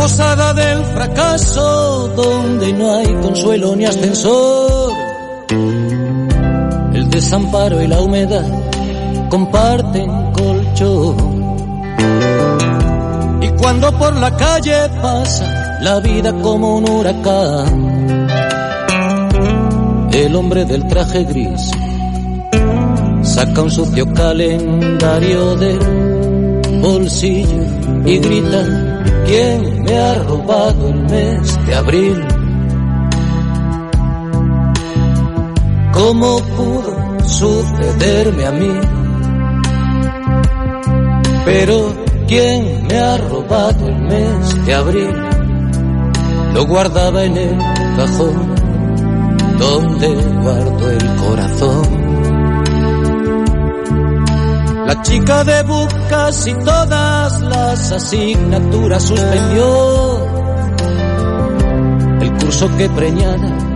[0.00, 4.92] posada del fracaso donde no hay consuelo ni ascensor.
[6.94, 8.46] El desamparo y la humedad
[9.28, 10.49] comparten colchón.
[13.40, 18.28] Y cuando por la calle pasa la vida como un huracán,
[20.12, 21.70] el hombre del traje gris
[23.22, 25.78] saca un sucio calendario del
[26.82, 27.62] bolsillo
[28.04, 32.24] y grita, ¿quién me ha robado el mes de abril.
[35.92, 38.99] ¿Cómo pudo sucederme a mí?
[41.44, 41.94] Pero
[42.26, 45.14] ¿quién me ha robado el mes de abril?
[46.54, 47.56] Lo guardaba en el
[47.96, 48.60] cajón
[49.58, 50.08] donde
[50.42, 52.10] guardo el corazón.
[54.86, 60.26] La chica de bucas y todas las asignaturas suspendió.
[62.20, 63.70] El curso que preñada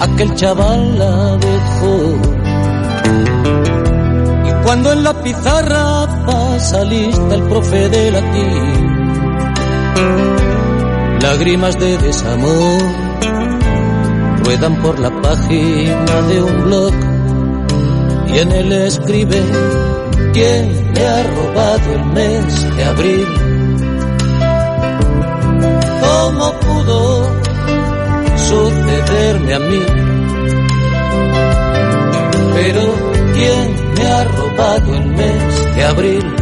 [0.00, 2.37] aquel chaval la dejó.
[4.68, 8.98] Cuando en la pizarra pasa lista el profe de latín,
[11.22, 12.82] lágrimas de desamor
[14.44, 16.92] ruedan por la página de un blog
[18.26, 19.42] y en él escribe
[20.34, 23.26] ¿Quién me ha robado el mes de abril?
[26.02, 27.30] ¿Cómo pudo
[28.36, 29.82] sucederme a mí?
[32.54, 32.82] Pero
[33.32, 33.87] ¿quién
[34.58, 36.34] me ha robado el mes de abril?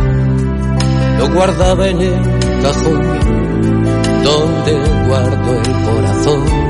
[1.18, 3.02] Lo guardaba en el cajón
[4.24, 6.66] donde guardo el corazón.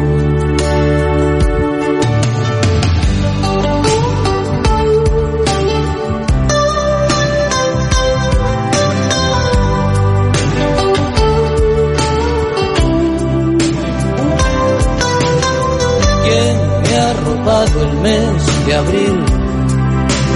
[17.81, 19.36] el mes de abril,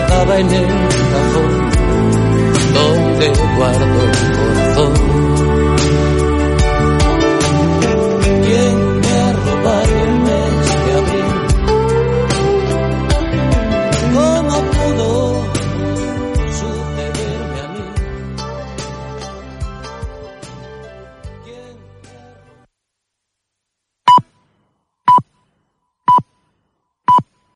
[0.00, 0.66] Guardaba en el
[1.12, 1.70] cajón
[2.74, 4.99] donde guardo el corazón.